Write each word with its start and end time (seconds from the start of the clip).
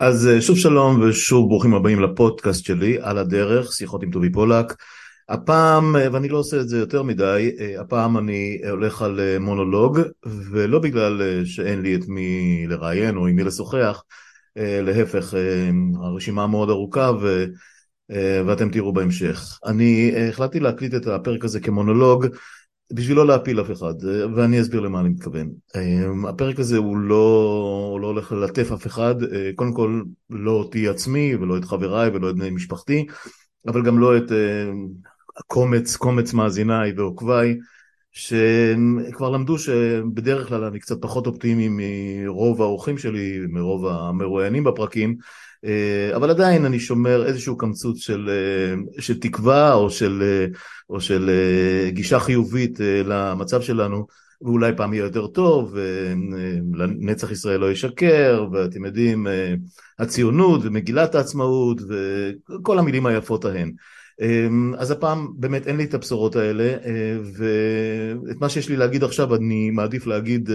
אז 0.00 0.28
שוב 0.40 0.58
שלום 0.58 1.00
ושוב 1.00 1.48
ברוכים 1.48 1.74
הבאים 1.74 2.00
לפודקאסט 2.00 2.64
שלי 2.64 2.98
על 3.00 3.18
הדרך, 3.18 3.72
שיחות 3.72 4.02
עם 4.02 4.10
טובי 4.10 4.32
פולק. 4.32 4.74
הפעם, 5.28 5.96
ואני 6.12 6.28
לא 6.28 6.38
עושה 6.38 6.60
את 6.60 6.68
זה 6.68 6.78
יותר 6.78 7.02
מדי, 7.02 7.50
הפעם 7.78 8.18
אני 8.18 8.58
הולך 8.70 9.02
על 9.02 9.20
מונולוג, 9.40 10.00
ולא 10.50 10.78
בגלל 10.78 11.44
שאין 11.44 11.82
לי 11.82 11.94
את 11.94 12.08
מי 12.08 12.64
לראיין 12.68 13.16
או 13.16 13.26
עם 13.26 13.36
מי 13.36 13.44
לשוחח, 13.44 14.02
להפך, 14.56 15.34
הרשימה 16.02 16.46
מאוד 16.46 16.70
ארוכה 16.70 17.12
ו... 17.22 17.44
ואתם 18.46 18.70
תראו 18.70 18.92
בהמשך. 18.92 19.58
אני 19.66 20.12
החלטתי 20.28 20.60
להקליט 20.60 20.94
את 20.94 21.06
הפרק 21.06 21.44
הזה 21.44 21.60
כמונולוג 21.60 22.26
בשביל 22.92 23.16
לא 23.16 23.26
להפיל 23.26 23.60
אף 23.60 23.70
אחד, 23.70 23.94
ואני 24.36 24.60
אסביר 24.60 24.80
למה 24.80 25.00
אני 25.00 25.08
מתכוון. 25.08 25.50
הפרק 26.28 26.58
הזה 26.58 26.76
הוא 26.76 26.96
לא, 26.96 27.88
הוא 27.92 28.00
לא 28.00 28.06
הולך 28.06 28.32
ללטף 28.32 28.72
אף 28.72 28.86
אחד, 28.86 29.14
קודם 29.56 29.72
כל 29.72 30.02
לא 30.30 30.50
אותי 30.50 30.88
עצמי 30.88 31.34
ולא 31.34 31.56
את 31.56 31.64
חבריי 31.64 32.10
ולא 32.10 32.30
את 32.30 32.34
בני 32.34 32.50
משפחתי, 32.50 33.06
אבל 33.66 33.82
גם 33.82 33.98
לא 33.98 34.16
את 34.16 34.32
הקומץ, 35.36 35.96
קומץ 35.96 36.32
מאזיניי 36.32 36.92
ועוקביי, 36.96 37.58
שכבר 38.12 39.30
למדו 39.30 39.58
שבדרך 39.58 40.48
כלל 40.48 40.64
אני 40.64 40.80
קצת 40.80 41.02
פחות 41.02 41.26
אופטימי 41.26 41.68
מרוב 41.70 42.62
האורחים 42.62 42.98
שלי, 42.98 43.40
מרוב 43.48 43.86
המרואיינים 43.86 44.64
בפרקים, 44.64 45.16
אבל 46.16 46.30
עדיין 46.30 46.64
אני 46.64 46.80
שומר 46.80 47.26
איזשהו 47.26 47.56
קמצוץ 47.56 47.98
של, 47.98 48.30
של 48.98 49.20
תקווה 49.20 49.74
או 49.74 49.90
של, 49.90 50.46
או 50.90 51.00
של 51.00 51.30
גישה 51.88 52.20
חיובית 52.20 52.78
למצב 52.80 53.60
שלנו 53.60 54.06
ואולי 54.42 54.72
פעם 54.76 54.94
יהיה 54.94 55.04
יותר 55.04 55.26
טוב, 55.26 55.76
ונצח 56.72 57.30
ישראל 57.30 57.60
לא 57.60 57.72
ישקר, 57.72 58.46
ואתם 58.52 58.84
יודעים, 58.84 59.26
הציונות 59.98 60.60
ומגילת 60.64 61.14
העצמאות 61.14 61.80
וכל 61.88 62.78
המילים 62.78 63.06
היפות 63.06 63.44
ההן. 63.44 63.72
אז 64.78 64.90
הפעם 64.90 65.28
באמת 65.36 65.66
אין 65.66 65.76
לי 65.76 65.84
את 65.84 65.94
הבשורות 65.94 66.36
האלה, 66.36 66.76
ואת 67.38 68.36
מה 68.40 68.48
שיש 68.48 68.68
לי 68.68 68.76
להגיד 68.76 69.04
עכשיו 69.04 69.34
אני 69.34 69.70
מעדיף 69.70 70.06
להגיד 70.06 70.50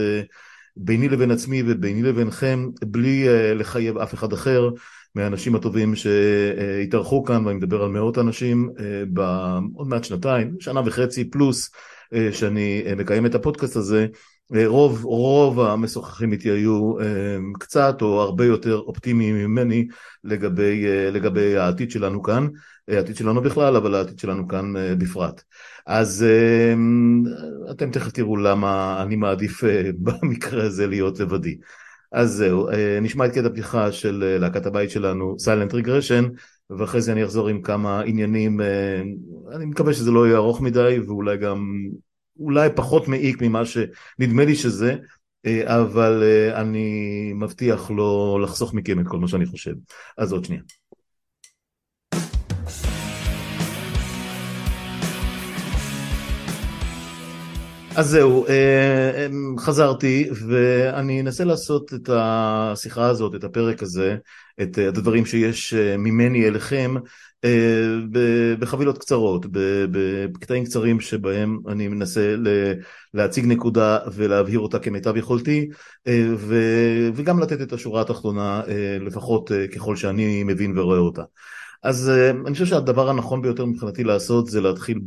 ביני 0.78 1.10
לבין 1.10 1.32
עצמי 1.32 1.64
וביני 1.68 2.04
לבינכם, 2.04 2.70
בלי 2.86 3.26
לחייב 3.56 3.98
אף 3.98 4.14
אחד 4.14 4.34
אחר. 4.34 4.70
מהאנשים 5.16 5.56
הטובים 5.56 5.96
שהתארחו 5.96 7.24
כאן, 7.24 7.46
ואני 7.46 7.58
מדבר 7.58 7.84
על 7.84 7.90
מאות 7.90 8.18
אנשים 8.18 8.70
בעוד 9.08 9.88
מעט 9.88 10.04
שנתיים, 10.04 10.56
שנה 10.60 10.82
וחצי 10.86 11.30
פלוס 11.30 11.72
שאני 12.32 12.84
מקיים 12.98 13.26
את 13.26 13.36
הפודקאסט 13.36 13.76
הזה, 13.76 14.08
רוב, 14.66 15.04
רוב 15.04 15.60
המשוחחים 15.60 16.32
איתי 16.32 16.50
היו 16.50 16.94
קצת 17.60 18.02
או 18.02 18.22
הרבה 18.22 18.46
יותר 18.46 18.78
אופטימיים 18.78 19.36
ממני 19.36 19.88
לגבי, 20.24 20.86
לגבי 21.12 21.58
העתיד 21.58 21.92
שלנו 21.92 22.24
כאן, 22.24 22.48
העתיד 22.92 23.16
שלנו 23.16 23.42
בכלל, 23.42 23.76
אבל 23.76 23.96
העתיד 23.96 24.20
שלנו 24.20 24.48
כאן 24.48 24.74
בפרט. 24.98 25.44
אז 25.88 26.26
אתם 27.72 27.92
תכף 27.92 28.12
תראו 28.12 28.38
למה 28.38 29.04
אני 29.04 29.16
מעדיף 29.16 29.64
במקרה 30.04 30.64
הזה 30.64 30.88
להיות 30.88 31.20
לבדי. 31.20 31.58
אז 32.12 32.32
זהו, 32.32 32.68
נשמע 33.02 33.26
את 33.26 33.32
קטע 33.32 33.50
פתיחה 33.50 33.92
של 33.92 34.38
להקת 34.40 34.66
הבית 34.66 34.90
שלנו, 34.90 35.36
Silent 35.46 35.74
Regression, 35.74 36.26
ואחרי 36.70 37.02
זה 37.02 37.12
אני 37.12 37.24
אחזור 37.24 37.48
עם 37.48 37.62
כמה 37.62 38.02
עניינים, 38.02 38.62
אני 39.56 39.66
מקווה 39.66 39.94
שזה 39.94 40.12
לא 40.12 40.28
יהיה 40.28 40.38
ארוך 40.38 40.62
מדי, 40.62 41.00
ואולי 41.08 41.38
גם, 41.38 41.74
אולי 42.40 42.70
פחות 42.76 43.08
מעיק 43.08 43.42
ממה 43.42 43.64
שנדמה 43.66 44.46
לי 44.46 44.56
שזה, 44.56 44.96
אבל 45.66 46.24
אני 46.54 47.34
מבטיח 47.36 47.92
לא 47.92 48.40
לחסוך 48.44 48.74
מכם 48.74 49.00
את 49.00 49.08
כל 49.08 49.20
מה 49.20 49.28
שאני 49.28 49.46
חושב. 49.46 49.74
אז 50.18 50.34
עוד 50.34 50.46
שנייה. 50.46 50.62
אז 57.96 58.10
זהו, 58.10 58.46
חזרתי 59.60 60.30
ואני 60.48 61.22
אנסה 61.22 61.44
לעשות 61.44 61.94
את 61.94 62.10
השיחה 62.14 63.08
הזאת, 63.08 63.36
את 63.36 63.44
הפרק 63.44 63.84
הזה, 63.84 64.18
את 64.62 64.78
הדברים 64.78 65.26
שיש 65.26 65.74
ממני 65.74 66.48
אליכם 66.48 66.96
בחבילות 68.60 68.98
קצרות, 68.98 69.46
בקטעים 70.32 70.66
קצרים 70.66 71.00
שבהם 71.00 71.60
אני 71.68 71.88
מנסה 71.88 72.36
להציג 73.14 73.46
נקודה 73.46 73.98
ולהבהיר 74.14 74.60
אותה 74.60 74.80
כמיטב 74.80 75.18
יכולתי 75.18 75.70
וגם 77.14 77.40
לתת 77.40 77.62
את 77.62 77.74
השורה 77.74 78.02
התחתונה 78.02 78.62
לפחות 79.02 79.52
ככל 79.76 79.96
שאני 79.96 80.44
מבין 80.44 80.78
ורואה 80.78 80.98
אותה. 80.98 81.24
אז 81.84 82.12
אני 82.46 82.54
חושב 82.54 82.66
שהדבר 82.66 83.10
הנכון 83.10 83.42
ביותר 83.42 83.66
מבחינתי 83.66 84.04
לעשות 84.04 84.48
זה 84.48 84.62
להתחיל 84.62 85.00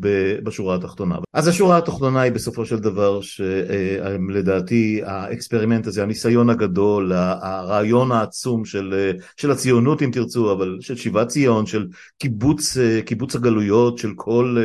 בשורה 0.45 0.75
התחתונה. 0.75 1.19
אז 1.33 1.49
השורה 1.49 1.79
התחתונה 1.79 2.21
היא 2.21 2.33
בסופו 2.33 2.67
של 2.67 2.79
דבר 2.79 3.21
שלדעתי 3.21 5.01
ה 5.05 5.12
experiment 5.12 5.87
הזה, 5.87 6.03
הניסיון 6.03 6.51
הגדול, 6.51 7.13
הרעיון 7.13 8.13
העצום 8.13 8.65
של, 8.65 9.13
של 9.37 9.51
הציונות 9.51 10.03
אם 10.03 10.11
תרצו, 10.13 10.53
אבל 10.53 10.79
של 10.81 10.97
שיבת 10.97 11.29
ציון, 11.29 11.67
של 11.67 11.87
קיבוץ, 12.19 12.77
קיבוץ 13.07 13.37
הגלויות 13.37 13.99
של 13.99 14.13
כל, 14.17 14.57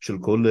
של 0.00 0.18
כל 0.20 0.44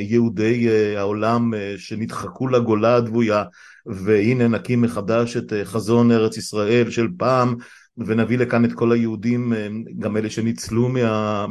יהודי 0.00 0.68
העולם 0.96 1.54
שנדחקו 1.76 2.48
לגולה 2.48 2.96
הדבויה 2.96 3.44
והנה 3.86 4.48
נקים 4.48 4.82
מחדש 4.82 5.36
את 5.36 5.52
חזון 5.64 6.12
ארץ 6.12 6.36
ישראל 6.36 6.90
של 6.90 7.08
פעם 7.16 7.54
ונביא 7.98 8.38
לכאן 8.38 8.64
את 8.64 8.72
כל 8.72 8.92
היהודים, 8.92 9.52
גם 9.98 10.16
אלה 10.16 10.30
שניצלו 10.30 10.88
מה, 10.88 11.46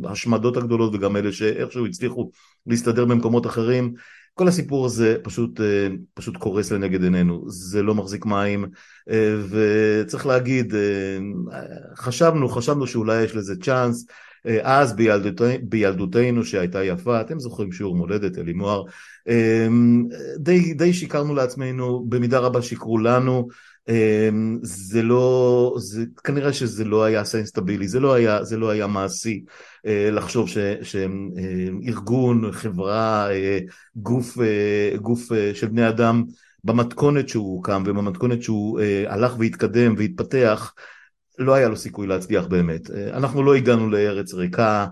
מההשמדות 0.00 0.56
הגדולות 0.56 0.94
וגם 0.94 1.16
אלה 1.16 1.32
שאיכשהו 1.32 1.86
הצליחו 1.86 2.30
להסתדר 2.66 3.04
במקומות 3.04 3.46
אחרים. 3.46 3.94
כל 4.34 4.48
הסיפור 4.48 4.86
הזה 4.86 5.16
פשוט, 5.22 5.60
פשוט 6.14 6.36
קורס 6.36 6.72
לנגד 6.72 7.02
עינינו, 7.02 7.44
זה 7.48 7.82
לא 7.82 7.94
מחזיק 7.94 8.26
מים 8.26 8.66
וצריך 9.50 10.26
להגיד, 10.26 10.74
חשבנו, 11.96 12.48
חשבנו 12.48 12.86
שאולי 12.86 13.22
יש 13.22 13.36
לזה 13.36 13.54
צ'אנס, 13.62 14.06
אז 14.62 14.96
בילדות, 14.96 15.40
בילדותנו 15.62 16.44
שהייתה 16.44 16.84
יפה, 16.84 17.20
אתם 17.20 17.40
זוכרים 17.40 17.72
שיעור 17.72 17.96
מולדת, 17.96 18.38
אלי 18.38 18.52
מוהר, 18.52 18.82
די, 20.36 20.74
די 20.74 20.92
שיקרנו 20.92 21.34
לעצמנו, 21.34 22.04
במידה 22.08 22.38
רבה 22.38 22.62
שיקרו 22.62 22.98
לנו, 22.98 23.48
זה 24.62 25.02
לא, 25.02 25.74
זה, 25.78 26.04
כנראה 26.24 26.52
שזה 26.52 26.84
לא 26.84 27.04
היה 27.04 27.24
sustainable, 27.24 27.88
זה 27.88 28.00
לא 28.00 28.44
זה 28.44 28.56
לא 28.56 28.70
היה 28.70 28.86
מעשי 28.86 29.44
לחשוב 29.84 30.48
שארגון, 30.82 32.52
חברה, 32.52 33.28
גוף, 33.96 34.36
גוף 34.96 35.28
של 35.54 35.66
בני 35.66 35.88
אדם 35.88 36.24
במתכונת 36.64 37.28
שהוא 37.28 37.56
הוקם 37.56 37.82
ובמתכונת 37.86 38.42
שהוא 38.42 38.80
הלך 39.06 39.38
והתקדם 39.38 39.94
והתפתח 39.98 40.74
לא 41.40 41.54
היה 41.54 41.68
לו 41.68 41.76
סיכוי 41.76 42.06
להצליח 42.06 42.46
באמת. 42.46 42.90
אנחנו 42.90 43.42
לא 43.42 43.54
הגענו 43.54 43.90
לארץ 43.90 44.34
ריקה, 44.34 44.86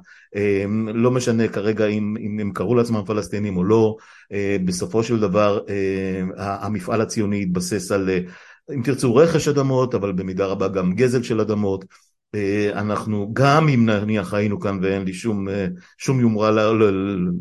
לא 0.94 1.10
משנה 1.10 1.48
כרגע 1.48 1.86
אם, 1.86 2.16
אם 2.20 2.38
הם 2.41 2.53
קראו 2.53 2.75
לעצמם 2.75 3.03
פלסטינים 3.06 3.56
או 3.56 3.64
לא, 3.64 3.97
בסופו 4.64 5.03
של 5.03 5.20
דבר 5.20 5.60
המפעל 6.37 7.00
הציוני 7.00 7.42
התבסס 7.42 7.92
על 7.92 8.10
אם 8.75 8.82
תרצו 8.82 9.16
רכש 9.16 9.48
אדמות, 9.48 9.94
אבל 9.94 10.12
במידה 10.12 10.47
רבה 10.47 10.69
גם 10.69 10.92
גזל 10.92 11.22
של 11.22 11.41
אדמות. 11.41 11.84
אנחנו, 12.72 13.31
גם 13.33 13.69
אם 13.69 13.87
נניח 13.87 14.34
היינו 14.34 14.61
כאן 14.61 14.78
ואין 14.83 15.05
לי 15.05 15.12
שום, 15.12 15.47
שום 15.99 16.21
יומרה 16.21 16.72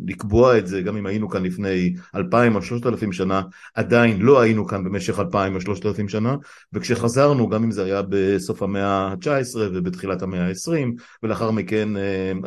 לקבוע 0.07 0.57
את 0.57 0.67
זה, 0.67 0.81
גם 0.81 0.97
אם 0.97 1.05
היינו 1.05 1.29
כאן 1.29 1.43
לפני 1.43 1.93
אלפיים 2.15 2.55
או 2.55 2.61
שלושת 2.61 2.85
אלפים 2.85 3.11
שנה, 3.11 3.41
עדיין 3.75 4.21
לא 4.21 4.41
היינו 4.41 4.67
כאן 4.67 4.83
במשך 4.83 5.19
אלפיים 5.19 5.55
או 5.55 5.61
שלושת 5.61 5.85
אלפים 5.85 6.09
שנה, 6.09 6.35
וכשחזרנו, 6.73 7.49
גם 7.49 7.63
אם 7.63 7.71
זה 7.71 7.83
היה 7.83 8.01
בסוף 8.09 8.63
המאה 8.63 8.87
ה-19 8.87 9.57
ובתחילת 9.57 10.21
המאה 10.21 10.47
ה-20, 10.47 11.01
ולאחר 11.23 11.51
מכן, 11.51 11.89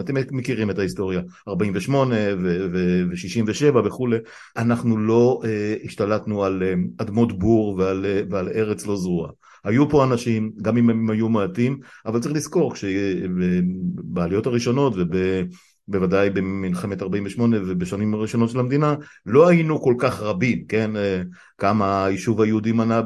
אתם 0.00 0.14
מכירים 0.30 0.70
את 0.70 0.78
ההיסטוריה, 0.78 1.20
48 1.48 2.16
ו-67 2.72 3.76
וכולי, 3.84 4.16
אנחנו 4.56 4.98
לא 4.98 5.40
השתלטנו 5.84 6.44
על 6.44 6.62
אדמות 6.98 7.38
בור 7.38 7.76
ועל, 7.78 8.06
ועל 8.30 8.48
ארץ 8.48 8.86
לא 8.86 8.96
זרועה. 8.96 9.30
היו 9.64 9.88
פה 9.90 10.04
אנשים, 10.04 10.52
גם 10.62 10.76
אם 10.76 10.90
הם 10.90 11.10
היו 11.10 11.28
מעטים, 11.28 11.78
אבל 12.06 12.20
צריך 12.20 12.34
לזכור, 12.34 12.72
בעליות 13.94 14.46
הראשונות 14.46 14.94
ובוודאי 15.88 16.30
במלחמת 16.30 17.02
48' 17.02 17.56
ובשנים 17.60 18.14
הראשונות 18.14 18.50
של 18.50 18.58
המדינה, 18.58 18.94
לא 19.26 19.48
היינו 19.48 19.82
כל 19.82 19.94
כך 19.98 20.20
רבים, 20.20 20.64
כן? 20.68 20.90
כמה 21.58 22.04
היישוב 22.04 22.40
היהודי 22.40 22.72
מנה 22.72 23.02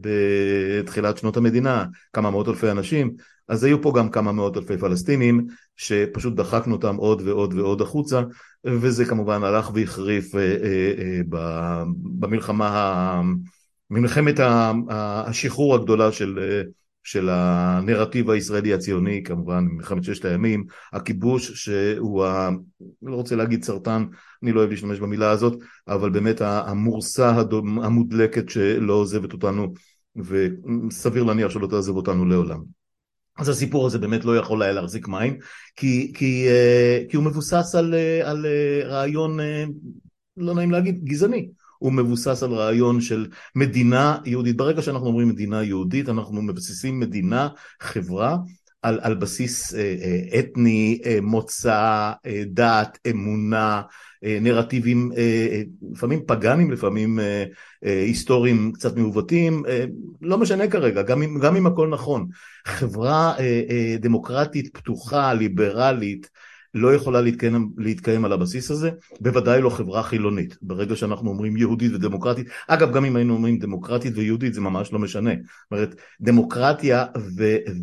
בתחילת 0.00 1.18
שנות 1.18 1.36
המדינה, 1.36 1.84
כמה 2.12 2.30
מאות 2.30 2.48
אלפי 2.48 2.70
אנשים, 2.70 3.14
אז 3.48 3.64
היו 3.64 3.82
פה 3.82 3.92
גם 3.96 4.10
כמה 4.10 4.32
מאות 4.32 4.56
אלפי 4.56 4.78
פלסטינים 4.78 5.46
שפשוט 5.76 6.34
דחקנו 6.34 6.74
אותם 6.74 6.96
עוד 6.96 7.22
ועוד 7.24 7.54
ועוד 7.54 7.80
החוצה 7.80 8.22
וזה 8.64 9.04
כמובן 9.04 9.44
הלך 9.44 9.70
והחריף 9.74 10.32
במלחמה 12.18 13.22
מלחמת 13.94 14.34
השחרור 14.88 15.74
הגדולה 15.74 16.12
של, 16.12 16.62
של 17.02 17.28
הנרטיב 17.32 18.30
הישראלי 18.30 18.74
הציוני, 18.74 19.22
כמובן 19.22 19.64
מלחמת 19.70 20.04
ששת 20.04 20.24
הימים, 20.24 20.64
הכיבוש 20.92 21.52
שהוא, 21.52 22.24
ה... 22.24 22.50
לא 23.02 23.14
רוצה 23.14 23.36
להגיד 23.36 23.64
סרטן, 23.64 24.04
אני 24.42 24.52
לא 24.52 24.60
אוהב 24.60 24.70
להשתמש 24.70 24.98
במילה 24.98 25.30
הזאת, 25.30 25.58
אבל 25.88 26.10
באמת 26.10 26.40
המורסה 26.40 27.42
המודלקת 27.82 28.48
שלא 28.48 28.92
עוזבת 28.92 29.32
אותנו, 29.32 29.74
וסביר 30.16 31.22
להניח 31.22 31.50
שלא 31.50 31.66
תעזב 31.66 31.96
אותנו 31.96 32.24
לעולם. 32.24 32.60
אז 33.38 33.48
הסיפור 33.48 33.86
הזה 33.86 33.98
באמת 33.98 34.24
לא 34.24 34.36
יכול 34.36 34.62
היה 34.62 34.72
להחזיק 34.72 35.08
מים, 35.08 35.38
כי, 35.76 36.12
כי, 36.16 36.48
אה, 36.48 37.04
כי 37.08 37.16
הוא 37.16 37.24
מבוסס 37.24 37.74
על, 37.74 37.94
אה, 37.94 38.30
על 38.30 38.46
אה, 38.46 38.88
רעיון, 38.88 39.38
לא 40.36 40.54
נעים 40.54 40.70
להגיד, 40.70 41.04
גזעני. 41.04 41.48
הוא 41.84 41.92
מבוסס 41.92 42.42
על 42.42 42.52
רעיון 42.52 43.00
של 43.00 43.26
מדינה 43.54 44.18
יהודית. 44.24 44.56
ברגע 44.56 44.82
שאנחנו 44.82 45.06
אומרים 45.06 45.28
מדינה 45.28 45.62
יהודית, 45.62 46.08
אנחנו 46.08 46.42
מבססים 46.42 47.00
מדינה, 47.00 47.48
חברה, 47.80 48.36
על, 48.82 48.98
על 49.02 49.14
בסיס 49.14 49.74
אתני, 50.38 51.00
מוצא, 51.22 52.12
דת, 52.46 52.98
אמונה, 53.10 53.82
נרטיבים 54.22 55.12
לפעמים 55.92 56.20
פגאנים, 56.26 56.70
לפעמים 56.70 57.18
היסטוריים 57.82 58.72
קצת 58.72 58.96
מעוותים, 58.96 59.62
לא 60.22 60.38
משנה 60.38 60.68
כרגע, 60.68 61.02
גם 61.02 61.22
אם, 61.22 61.38
גם 61.40 61.56
אם 61.56 61.66
הכל 61.66 61.88
נכון. 61.88 62.26
חברה 62.66 63.34
דמוקרטית 64.00 64.76
פתוחה, 64.76 65.34
ליברלית, 65.34 66.30
לא 66.74 66.94
יכולה 66.94 67.20
להתקיים, 67.20 67.70
להתקיים 67.76 68.24
על 68.24 68.32
הבסיס 68.32 68.70
הזה, 68.70 68.90
בוודאי 69.20 69.62
לא 69.62 69.70
חברה 69.70 70.02
חילונית. 70.02 70.56
ברגע 70.62 70.96
שאנחנו 70.96 71.30
אומרים 71.30 71.56
יהודית 71.56 71.92
ודמוקרטית, 71.92 72.46
אגב 72.68 72.92
גם 72.92 73.04
אם 73.04 73.16
היינו 73.16 73.34
אומרים 73.34 73.58
דמוקרטית 73.58 74.12
ויהודית 74.16 74.54
זה 74.54 74.60
ממש 74.60 74.92
לא 74.92 74.98
משנה. 74.98 75.30
זאת 75.30 75.72
אומרת, 75.72 75.94
דמוקרטיה 76.20 77.04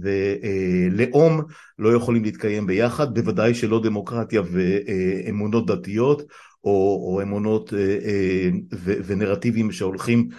ולאום 0.02 1.42
לא 1.80 1.94
יכולים 1.94 2.24
להתקיים 2.24 2.68
ביחד, 2.68 3.14
בוודאי 3.14 3.54
שלא 3.54 3.82
דמוקרטיה 3.84 4.42
ואמונות 4.52 5.66
דתיות 5.66 6.22
או, 6.64 6.72
או 7.08 7.22
אמונות 7.22 7.74
ונרטיבים 9.06 9.72
שהולכים 9.72 10.30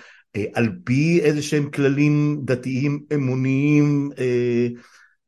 על 0.54 0.68
פי 0.84 1.20
איזה 1.20 1.42
שהם 1.42 1.70
כללים 1.70 2.40
דתיים 2.44 3.00
אמוניים 3.14 4.10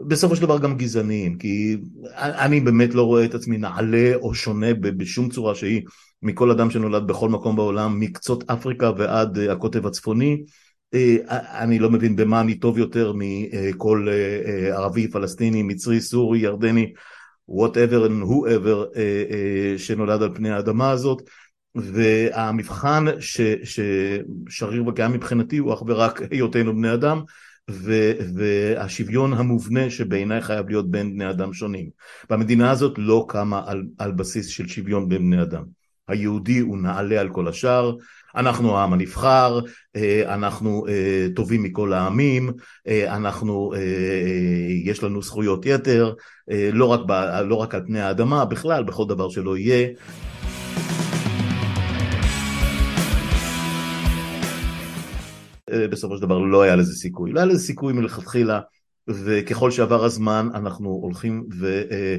בסופו 0.00 0.36
של 0.36 0.42
דבר 0.42 0.58
גם 0.58 0.76
גזעניים, 0.76 1.38
כי 1.38 1.76
אני 2.16 2.60
באמת 2.60 2.94
לא 2.94 3.02
רואה 3.02 3.24
את 3.24 3.34
עצמי 3.34 3.58
נעלה 3.58 4.12
או 4.14 4.34
שונה 4.34 4.74
בשום 4.74 5.28
צורה 5.28 5.54
שהיא 5.54 5.82
מכל 6.22 6.50
אדם 6.50 6.70
שנולד 6.70 7.06
בכל 7.06 7.28
מקום 7.28 7.56
בעולם, 7.56 8.00
מקצות 8.00 8.50
אפריקה 8.50 8.90
ועד 8.98 9.38
אה, 9.38 9.52
הקוטב 9.52 9.86
הצפוני. 9.86 10.42
אה, 10.94 11.16
אני 11.62 11.78
לא 11.78 11.90
מבין 11.90 12.16
במה 12.16 12.40
אני 12.40 12.54
טוב 12.54 12.78
יותר 12.78 13.12
מכל 13.16 14.08
אה, 14.10 14.76
ערבי, 14.76 15.08
פלסטיני, 15.08 15.62
מצרי, 15.62 16.00
סורי, 16.00 16.38
ירדני, 16.38 16.92
whatever 17.50 18.08
and 18.08 18.26
whoever 18.28 18.98
שנולד 19.76 20.22
על 20.22 20.34
פני 20.34 20.50
האדמה 20.50 20.90
הזאת. 20.90 21.22
והמבחן 21.74 23.04
ששריר 23.20 24.88
וקיים 24.88 25.12
מבחינתי 25.12 25.58
הוא 25.58 25.74
אך 25.74 25.82
ורק 25.86 26.22
היותנו 26.30 26.76
בני 26.76 26.94
אדם 26.94 27.22
והשוויון 27.68 29.32
המובנה 29.32 29.90
שבעיניי 29.90 30.40
חייב 30.40 30.68
להיות 30.68 30.90
בין 30.90 31.14
בני 31.14 31.30
אדם 31.30 31.52
שונים. 31.52 31.90
והמדינה 32.30 32.70
הזאת 32.70 32.94
לא 32.98 33.26
קמה 33.28 33.62
על, 33.66 33.82
על 33.98 34.12
בסיס 34.12 34.46
של 34.46 34.68
שוויון 34.68 35.08
בין 35.08 35.18
בני 35.18 35.42
אדם. 35.42 35.64
היהודי 36.08 36.58
הוא 36.58 36.78
נעלה 36.78 37.20
על 37.20 37.28
כל 37.28 37.48
השאר, 37.48 37.96
אנחנו 38.36 38.78
העם 38.78 38.92
הנבחר, 38.92 39.60
אה, 39.96 40.34
אנחנו 40.34 40.86
אה, 40.88 41.26
טובים 41.36 41.62
מכל 41.62 41.92
העמים, 41.92 42.52
אה, 42.88 43.16
אנחנו, 43.16 43.72
יש 44.84 45.02
לנו 45.02 45.22
זכויות 45.22 45.66
יתר, 45.66 46.12
לא 46.72 46.86
רק, 46.86 47.00
ב, 47.06 47.12
לא 47.44 47.54
רק 47.54 47.74
על 47.74 47.82
פני 47.86 48.00
האדמה, 48.00 48.44
בכלל, 48.44 48.84
בכל 48.84 49.04
דבר 49.08 49.28
שלא 49.28 49.56
יהיה. 49.56 49.88
בסופו 55.90 56.16
של 56.16 56.22
דבר 56.22 56.38
לא 56.38 56.62
היה 56.62 56.76
לזה 56.76 56.92
סיכוי. 56.92 57.32
לא 57.32 57.40
היה 57.40 57.46
לזה 57.46 57.66
סיכוי 57.66 57.92
מלכתחילה, 57.92 58.60
וככל 59.08 59.70
שעבר 59.70 60.04
הזמן 60.04 60.48
אנחנו 60.54 60.88
הולכים 60.88 61.46
ו, 61.60 61.82
אה, 61.90 62.16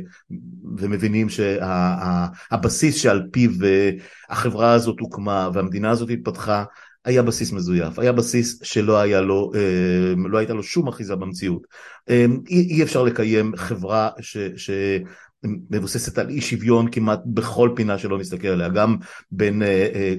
ומבינים 0.77 1.27
שהבסיס 1.29 2.95
שעל 2.95 3.27
פיו 3.31 3.49
אה, 3.63 3.89
החברה 4.29 4.73
הזאת 4.73 4.99
הוקמה 4.99 5.49
והמדינה 5.53 5.89
הזאת 5.89 6.09
התפתחה, 6.09 6.63
היה 7.05 7.21
בסיס 7.21 7.51
מזויף, 7.51 7.99
היה 7.99 8.11
בסיס 8.11 8.59
שלא 8.63 8.99
היה 8.99 9.21
לו, 9.21 9.51
אה, 9.55 10.13
לא 10.29 10.37
הייתה 10.37 10.53
לו 10.53 10.63
שום 10.63 10.87
אחיזה 10.87 11.15
במציאות. 11.15 11.67
אי, 12.09 12.35
אי 12.49 12.83
אפשר 12.83 13.03
לקיים 13.03 13.55
חברה 13.55 14.09
ש... 14.21 14.37
ש 14.37 14.69
מבוססת 15.69 16.17
על 16.17 16.29
אי 16.29 16.41
שוויון 16.41 16.91
כמעט 16.91 17.19
בכל 17.25 17.69
פינה 17.75 17.97
שלא 17.97 18.17
נסתכל 18.17 18.47
עליה, 18.47 18.69
גם 18.69 18.97
בין 19.31 19.61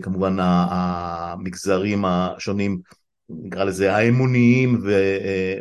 כמובן 0.03 0.37
המגזרים 0.41 2.05
השונים 2.05 2.79
נקרא 3.31 3.65
לזה 3.65 3.97
האמוניים 3.97 4.83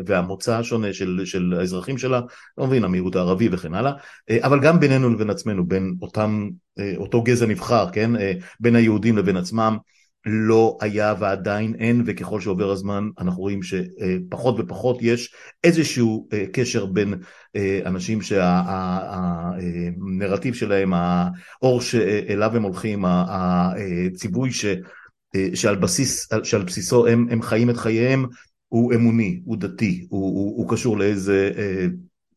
והמוצא 0.06 0.58
השונה 0.58 0.94
של, 0.94 1.22
של 1.26 1.54
האזרחים 1.60 1.98
שלה, 1.98 2.22
לא 2.58 2.68
מבין, 2.68 2.84
המיעוט 2.84 3.16
הערבי 3.16 3.50
וכן 3.52 3.74
הלאה, 3.74 3.92
אבל 4.42 4.60
גם 4.60 4.80
בינינו 4.80 5.10
לבין 5.10 5.30
עצמנו, 5.30 5.66
בין 5.68 5.96
אותם, 6.02 6.50
אותו 6.98 7.24
גזע 7.24 7.46
נבחר, 7.46 7.90
כן, 7.92 8.12
בין 8.60 8.76
היהודים 8.76 9.18
לבין 9.18 9.38
עצמם, 9.38 9.78
לא 10.26 10.78
היה 10.82 11.14
ועדיין 11.20 11.76
אין, 11.80 12.04
וככל 12.06 12.42
שעובר 12.42 12.72
הזמן 12.72 13.10
אנחנו 13.20 13.42
רואים 13.42 13.60
שפחות 13.64 14.56
ופחות 14.60 14.98
יש 15.02 15.36
איזשהו 15.64 16.28
קשר 16.54 16.86
בין 16.86 17.14
אנשים 17.86 18.22
שהנרטיב 18.22 19.34
שלהם, 20.54 20.94
האור 20.94 21.82
שאליו 21.82 22.56
הם 22.56 22.64
הולכים, 22.64 23.06
הציווי 23.08 24.52
ש... 24.52 24.66
אה, 25.36 25.50
שעל, 25.54 25.76
בסיס, 25.76 26.30
שעל 26.44 26.64
בסיסו 26.64 27.08
הם, 27.08 27.28
הם 27.32 27.42
חיים 27.42 27.70
את 27.70 27.78
חייהם 27.78 28.26
הוא 28.68 28.94
אמוני, 28.94 29.42
הוא 29.46 29.58
דתי, 29.58 30.06
הוא, 30.10 30.22
הוא, 30.22 30.58
הוא 30.58 30.70
קשור 30.70 30.98
לאיזה 30.98 31.52
אה, 31.58 31.86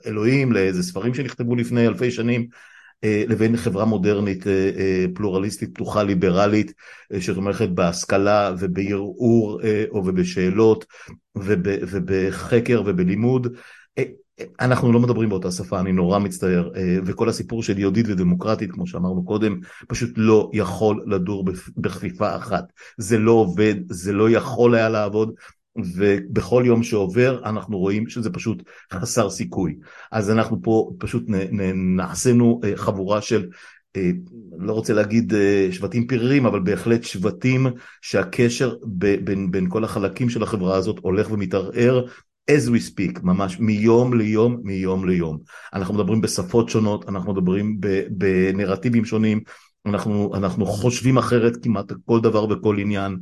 אלוהים, 0.07 0.53
לאיזה 0.53 0.83
ספרים 0.83 1.15
שנכתבו 1.15 1.57
לפני 1.57 1.87
אלפי 1.87 2.11
שנים, 2.11 2.47
אה, 3.05 3.25
לבין 3.29 3.57
חברה 3.57 3.85
מודרנית 3.85 4.45
פלורליסטית, 5.15 5.75
פתוחה, 5.75 6.03
ליברלית, 6.03 6.73
שתומכת 7.21 7.69
בהשכלה 7.69 8.55
ובערעור 8.59 9.61
ובשאלות 9.95 10.85
וב, 11.37 11.59
ובחקר 11.65 12.83
ובלימוד. 12.87 13.57
אנחנו 14.61 14.93
לא 14.93 15.01
מדברים 15.01 15.29
באותה 15.29 15.51
שפה, 15.51 15.81
אני 15.81 15.93
נורא 15.93 16.19
מצטער, 16.19 16.71
אה, 16.77 16.97
וכל 17.05 17.29
הסיפור 17.29 17.63
של 17.63 17.79
יהודית 17.79 18.07
ודמוקרטית, 18.09 18.73
כמו 18.73 18.87
שאמרנו 18.87 19.25
קודם, 19.25 19.61
פשוט 19.89 20.11
לא 20.17 20.51
יכול 20.53 21.05
לדור 21.07 21.45
בכפיפה 21.77 22.37
אחת. 22.37 22.65
זה 22.97 23.19
לא 23.19 23.33
עובד, 23.33 23.75
זה 23.91 24.13
לא 24.13 24.31
יכול 24.31 24.75
היה 24.75 24.89
לעבוד, 24.89 25.33
ובכל 25.95 26.63
יום 26.67 26.83
שעובר 26.83 27.41
אנחנו 27.45 27.79
רואים 27.79 28.09
שזה 28.09 28.31
פשוט 28.31 28.63
חסר 28.93 29.31
סיכוי. 29.31 29.77
אז 30.13 30.31
אנחנו 30.31 30.63
פה 30.63 30.91
פשוט 30.99 31.25
נעשינו 31.75 32.61
אה, 32.65 32.73
חבורה 32.77 33.21
של 33.21 33.49
אה, 33.97 34.11
לא 34.59 34.73
רוצה 34.73 34.95
להגיד 34.95 35.33
שבטים 35.71 36.07
פיררים, 36.07 36.47
אבל 36.47 36.61
בהחלט 36.61 37.05
שבטים 37.05 37.67
שהקשר 38.03 38.75
בין, 38.85 39.51
בין 39.51 39.69
כל 39.69 39.85
החלקים 39.85 40.31
של 40.31 40.43
החברה 40.43 40.77
הזאת 40.77 40.99
הולך 41.03 41.31
ומתערער 41.31 42.05
as 42.51 42.69
we 42.69 42.91
speak, 42.91 43.21
ממש 43.23 43.61
מיום 43.61 44.15
ליום, 44.15 44.61
מיום 44.63 45.09
ליום. 45.09 45.39
אנחנו 45.75 45.95
מדברים 45.95 46.21
בשפות 46.21 46.69
שונות, 46.69 47.09
אנחנו 47.09 47.33
מדברים 47.33 47.81
בנרטיבים 48.11 49.05
שונים, 49.05 49.41
אנחנו, 49.87 50.35
אנחנו 50.35 50.67
חושבים 50.67 51.19
אחרת 51.19 51.53
כמעט 51.63 51.93
כל 52.07 52.21
דבר 52.21 52.45
וכל 52.45 52.79
עניין. 52.79 53.17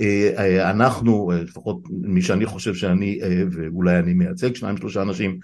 אה, 0.00 0.32
אה, 0.38 0.70
אנחנו, 0.70 1.30
אה, 1.32 1.42
לפחות 1.42 1.78
מי 1.90 2.22
שאני 2.22 2.46
חושב 2.46 2.74
שאני, 2.74 3.20
ואולי 3.52 3.98
אני 3.98 4.14
מייצג 4.14 4.54
שניים 4.54 4.76
שלושה 4.76 5.02
אנשים, 5.02 5.38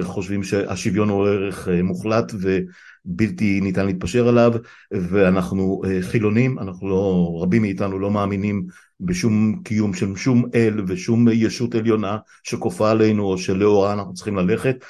חושבים 0.00 0.42
שהשוויון 0.42 1.08
הוא 1.08 1.26
ערך 1.26 1.68
מוחלט 1.82 2.32
ובלתי 2.34 3.60
ניתן 3.60 3.86
להתפשר 3.86 4.28
עליו 4.28 4.52
ואנחנו 4.90 5.82
חילונים, 6.00 6.58
אנחנו 6.58 6.88
לא, 6.88 7.38
רבים 7.42 7.62
מאיתנו 7.62 7.98
לא 7.98 8.10
מאמינים 8.10 8.66
בשום 9.00 9.60
קיום 9.64 9.94
של 9.94 10.16
שום 10.16 10.44
אל 10.54 10.80
ושום 10.86 11.28
ישות 11.32 11.74
עליונה 11.74 12.18
שכופה 12.42 12.90
עלינו 12.90 13.24
או 13.24 13.38
שלאורה 13.38 13.92
אנחנו 13.92 14.14
צריכים 14.14 14.36
ללכת. 14.36 14.84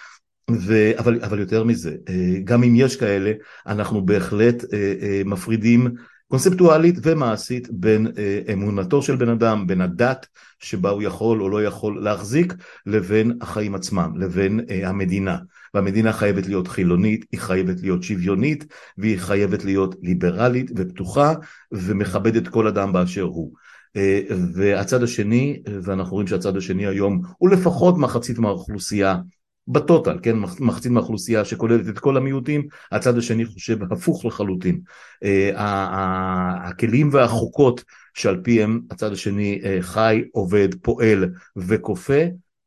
ו... 0.50 0.98
אבל, 0.98 1.20
אבל 1.22 1.38
יותר 1.38 1.64
מזה, 1.64 1.96
אה, 2.08 2.38
גם 2.44 2.62
אם 2.62 2.72
יש 2.76 2.96
כאלה, 2.96 3.32
אנחנו 3.66 4.06
בהחלט 4.06 4.64
אה, 4.72 4.94
אה, 5.02 5.22
מפרידים 5.24 5.94
קונספטואלית 6.28 6.98
ומעשית 7.02 7.68
בין 7.70 8.06
אמונתו 8.52 9.02
של 9.02 9.16
בן 9.16 9.28
אדם, 9.28 9.66
בין 9.66 9.80
הדת 9.80 10.26
שבה 10.58 10.90
הוא 10.90 11.02
יכול 11.02 11.42
או 11.42 11.48
לא 11.48 11.64
יכול 11.64 12.04
להחזיק, 12.04 12.54
לבין 12.86 13.38
החיים 13.40 13.74
עצמם, 13.74 14.12
לבין 14.16 14.60
המדינה. 14.84 15.36
והמדינה 15.74 16.12
חייבת 16.12 16.46
להיות 16.46 16.68
חילונית, 16.68 17.24
היא 17.32 17.40
חייבת 17.40 17.80
להיות 17.80 18.02
שוויונית, 18.02 18.66
והיא 18.98 19.18
חייבת 19.18 19.64
להיות 19.64 19.94
ליברלית 20.02 20.70
ופתוחה, 20.76 21.34
ומכבדת 21.72 22.48
כל 22.48 22.66
אדם 22.66 22.92
באשר 22.92 23.22
הוא. 23.22 23.52
והצד 24.54 25.02
השני, 25.02 25.62
ואנחנו 25.82 26.12
רואים 26.12 26.26
שהצד 26.26 26.56
השני 26.56 26.86
היום 26.86 27.20
הוא 27.38 27.50
לפחות 27.50 27.98
מחצית 27.98 28.38
מהאוכלוסייה 28.38 29.16
בטוטל, 29.68 30.18
כן, 30.22 30.36
מחצית 30.60 30.92
מהאוכלוסייה 30.92 31.44
שכוללת 31.44 31.88
את 31.88 31.98
כל 31.98 32.16
המיעוטים, 32.16 32.66
הצד 32.92 33.18
השני 33.18 33.44
חושב 33.44 33.92
הפוך 33.92 34.24
לחלוטין. 34.24 34.80
הכלים 35.56 37.08
והחוקות 37.12 37.84
שעל 38.14 38.40
פיהם 38.42 38.80
הצד 38.90 39.12
השני 39.12 39.60
חי, 39.80 40.22
עובד, 40.32 40.68
פועל 40.82 41.24
וכופה, 41.56 42.22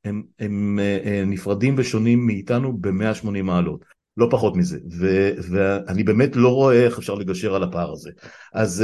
הם, 0.05 0.23
הם 0.39 0.79
נפרדים 1.25 1.75
ושונים 1.77 2.25
מאיתנו 2.25 2.77
ב-180 2.77 3.41
מעלות. 3.43 3.85
לא 4.17 4.27
פחות 4.31 4.55
מזה, 4.55 4.77
ו, 4.99 5.31
ואני 5.49 6.03
באמת 6.03 6.35
לא 6.35 6.49
רואה 6.49 6.85
איך 6.85 6.97
אפשר 6.97 7.15
לגשר 7.15 7.55
על 7.55 7.63
הפער 7.63 7.91
הזה. 7.91 8.11
אז 8.53 8.83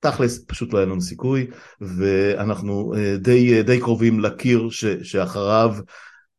תכלס 0.00 0.44
פשוט 0.46 0.72
לא 0.72 0.78
היה 0.78 0.86
לנו 0.86 1.00
סיכוי, 1.00 1.46
ואנחנו 1.80 2.94
די, 3.18 3.62
די 3.62 3.80
קרובים 3.80 4.20
לקיר 4.20 4.70
ש, 4.70 4.84
שאחריו 4.84 5.76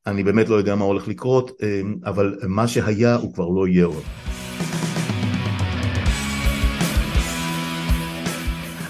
אני 0.07 0.23
באמת 0.23 0.49
לא 0.49 0.55
יודע 0.55 0.75
מה 0.75 0.85
הולך 0.85 1.07
לקרות, 1.07 1.51
אבל 2.05 2.35
מה 2.47 2.67
שהיה 2.67 3.15
הוא 3.15 3.33
כבר 3.33 3.49
לא 3.49 3.67
יהיה 3.67 3.85
עוד. 3.85 4.03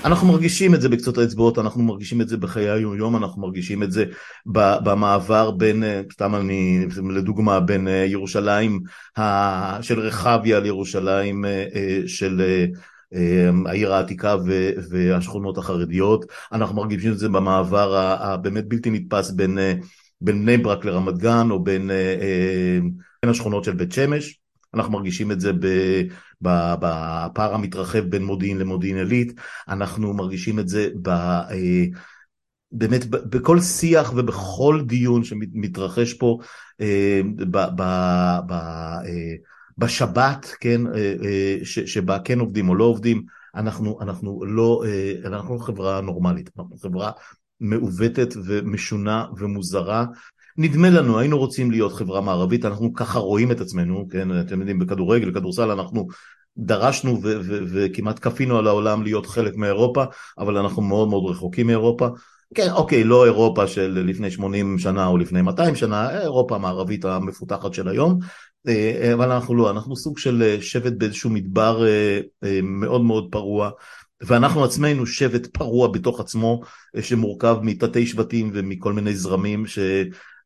אנחנו 0.06 0.28
מרגישים 0.28 0.76
את 0.76 0.82
זה 0.82 0.90
בקצות 0.90 1.18
האצבעות, 1.18 1.60
אנחנו 1.60 1.84
מרגישים 1.84 2.22
את 2.22 2.30
זה 2.30 2.38
בחיי 2.38 2.70
היום-יום, 2.70 3.16
אנחנו 3.16 3.42
מרגישים 3.42 3.84
את 3.84 3.92
זה 3.92 4.06
במעבר 4.84 5.52
בין, 5.52 5.84
סתם 6.14 6.36
אני, 6.36 6.86
לדוגמה, 7.10 7.60
בין 7.60 7.88
ירושלים 8.06 8.80
של 9.82 10.00
רחביה 10.00 10.60
לירושלים 10.60 11.46
של 12.08 12.42
העיר 13.66 13.94
העתיקה 13.94 14.36
והשכונות 14.90 15.58
החרדיות, 15.58 16.26
אנחנו 16.52 16.76
מרגישים 16.76 17.12
את 17.12 17.20
זה 17.20 17.30
במעבר 17.30 17.96
הבאמת 18.20 18.68
בלתי 18.68 18.90
נתפס 18.92 19.32
בין, 19.32 19.58
בין 20.22 20.42
בני 20.42 20.58
ברק 20.58 20.86
לרמת 20.86 21.18
גן 21.18 21.48
או 21.52 21.64
בין, 21.64 21.92
בין 23.22 23.30
השכונות 23.32 23.64
של 23.64 23.74
בית 23.74 23.92
שמש, 23.92 24.40
אנחנו 24.74 24.92
מרגישים 24.92 25.32
את 25.32 25.40
זה 25.40 25.52
בפער 26.42 27.54
המתרחב 27.54 28.00
בין 28.00 28.24
מודיעין 28.24 28.58
למודיעין 28.58 28.98
עילית, 28.98 29.34
אנחנו 29.70 30.14
מרגישים 30.14 30.60
את 30.60 30.68
זה 30.68 30.90
ב... 31.02 31.12
באמת 32.72 33.06
בכל 33.10 33.60
שיח 33.60 34.14
ובכל 34.16 34.82
דיון 34.86 35.24
שמתרחש 35.24 36.14
פה 36.14 36.38
ב, 37.38 37.58
ב, 37.76 37.84
ב, 38.48 38.54
בשבת, 39.78 40.56
כן, 40.60 40.82
שבה 41.64 42.20
כן 42.20 42.40
עובדים 42.40 42.70
או 42.70 42.76
לא 42.76 42.84
עובדים, 42.84 43.24
אנחנו, 43.56 44.02
אנחנו, 44.02 44.46
לא, 44.46 44.84
אנחנו 45.26 45.56
לא 45.56 45.60
חברה 45.60 46.02
נורמלית, 46.02 46.50
אנחנו 46.60 46.78
חברה 46.78 47.12
מעוותת 47.60 48.34
ומשונה 48.46 49.26
ומוזרה 49.38 50.06
נדמה 50.58 50.90
לנו, 50.90 51.20
היינו 51.20 51.38
רוצים 51.38 51.72
להיות 51.72 51.94
חברה 51.94 52.22
מערבית, 52.22 52.66
אנחנו 52.66 52.94
ככה 52.94 53.20
רואים 53.20 53.52
את 53.52 53.62
עצמנו, 53.62 54.08
כן, 54.12 54.40
אתם 54.40 54.60
יודעים, 54.60 54.80
בכדורגל, 54.80 55.34
כדורסל, 55.34 55.72
אנחנו 55.72 56.08
דרשנו 56.58 57.20
וכמעט 57.46 58.20
כפינו 58.22 58.58
על 58.58 58.68
העולם 58.68 59.04
להיות 59.04 59.26
חלק 59.26 59.56
מאירופה, 59.56 60.04
אבל 60.38 60.58
אנחנו 60.58 60.82
מאוד 60.82 61.10
מאוד 61.10 61.32
רחוקים 61.32 61.68
מאירופה. 61.68 62.08
כן, 62.56 62.72
אוקיי, 62.72 63.04
לא 63.04 63.26
אירופה 63.26 63.68
של 63.68 64.04
לפני 64.06 64.32
80 64.32 64.80
שנה 64.80 65.08
או 65.08 65.18
לפני 65.18 65.42
200 65.42 65.76
שנה, 65.76 66.22
אירופה 66.22 66.56
המערבית 66.56 67.06
המפותחת 67.06 67.74
של 67.74 67.88
היום, 67.88 68.20
אה, 68.68 69.14
אבל 69.14 69.32
אנחנו 69.32 69.56
לא, 69.56 69.70
אנחנו 69.70 69.96
סוג 69.96 70.18
של 70.18 70.58
שבט 70.62 70.94
באיזשהו 70.94 71.30
מדבר 71.30 71.86
אה, 71.88 72.20
אה, 72.44 72.60
מאוד 72.64 73.02
מאוד 73.02 73.28
פרוע. 73.32 73.70
ואנחנו 74.22 74.64
עצמנו 74.64 75.06
שבט 75.06 75.48
פרוע 75.48 75.88
בתוך 75.88 76.20
עצמו 76.20 76.62
שמורכב 77.02 77.58
מתתי 77.62 78.08
שבטים 78.08 78.52
ומכל 78.54 78.94
מיני 78.94 79.16
זרמים 79.16 79.68
ש... 79.68 79.80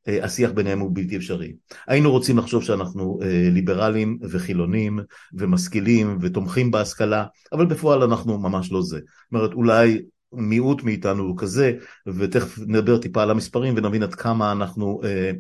אה, 0.08 0.26
השיח 0.26 0.52
ביניהם 0.52 0.80
הוא 0.80 0.92
בלתי 0.94 1.18
אפשרי. 1.18 1.54
היינו 1.88 2.12
רוצים 2.12 2.38
לחשוב 2.38 2.64
שאנחנו 2.64 3.20
אה, 3.24 3.50
ליברלים 3.52 4.20
וחילונים 4.22 5.00
ומשכילים 5.34 6.18
ותומכים 6.22 6.72
בהשכלה, 6.72 7.26
אבל 7.52 7.66
בפועל 7.66 8.04
אנחנו 8.04 8.40
ממש 8.40 8.72
לא 8.72 8.82
זה. 8.82 8.98
זאת 8.98 9.34
אומרת, 9.34 9.54
אולי 9.54 10.02
מיעוט 10.34 10.84
מאיתנו 10.84 11.24
הוא 11.24 11.38
כזה, 11.38 11.74
ותכף 12.08 12.60
נדבר 12.68 12.98
טיפה 12.98 13.24
על 13.24 13.32
המספרים 13.32 13.74
ונבין 13.78 14.04
עד 14.04 14.16
כמה 14.16 14.52
אנחנו, 14.52 15.02
אה, 15.04 15.32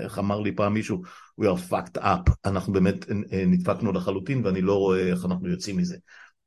איך 0.00 0.18
אמר 0.18 0.40
לי 0.40 0.52
פעם 0.52 0.74
מישהו, 0.74 1.02
we 1.40 1.44
are 1.44 1.72
fucked 1.72 1.98
up, 1.98 2.30
אנחנו 2.44 2.72
באמת 2.72 3.04
נדפקנו 3.32 3.92
לחלוטין 3.92 4.40
ואני 4.44 4.60
לא 4.60 4.74
רואה 4.74 5.00
איך 5.00 5.24
אנחנו 5.24 5.48
יוצאים 5.48 5.76
מזה. 5.76 5.96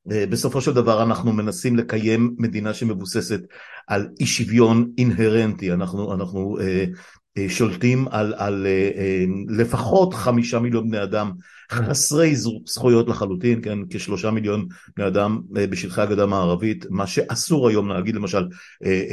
בסופו 0.05 0.61
של 0.61 0.73
דבר 0.73 1.03
אנחנו 1.03 1.33
מנסים 1.33 1.75
לקיים 1.75 2.35
מדינה 2.37 2.73
שמבוססת 2.73 3.39
על 3.87 4.09
אי 4.19 4.25
שוויון 4.25 4.91
אינהרנטי, 4.97 5.73
אנחנו, 5.73 6.13
אנחנו 6.13 6.57
אה, 7.37 7.49
שולטים 7.49 8.07
על, 8.11 8.33
על 8.37 8.65
אה, 8.65 8.91
אה, 8.95 9.25
לפחות 9.47 10.13
חמישה 10.13 10.59
מיליון 10.59 10.89
בני 10.89 11.03
אדם 11.03 11.31
חסרי 11.71 12.35
זכויות 12.65 13.09
לחלוטין, 13.09 13.61
כן, 13.61 13.79
כשלושה 13.89 14.31
מיליון 14.31 14.67
בני 14.97 15.07
אדם 15.07 15.41
בשטחי 15.51 16.01
הגדה 16.01 16.23
המערבית, 16.23 16.85
מה 16.89 17.07
שאסור 17.07 17.69
היום 17.69 17.89
להגיד 17.89 18.15
למשל 18.15 18.47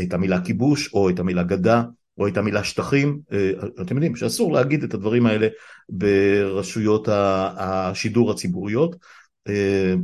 את 0.02 0.14
המילה 0.14 0.40
כיבוש 0.40 0.94
או 0.94 1.10
את 1.10 1.18
המילה 1.18 1.42
גדה 1.42 1.82
או 2.18 2.28
את 2.28 2.36
המילה 2.36 2.64
שטחים, 2.64 3.18
אתם 3.80 3.94
יודעים 3.94 4.16
שאסור 4.16 4.52
להגיד 4.52 4.84
את 4.84 4.94
הדברים 4.94 5.26
האלה 5.26 5.48
ברשויות 5.88 7.08
השידור 7.10 8.30
הציבוריות. 8.30 8.94
אה, 8.94 8.98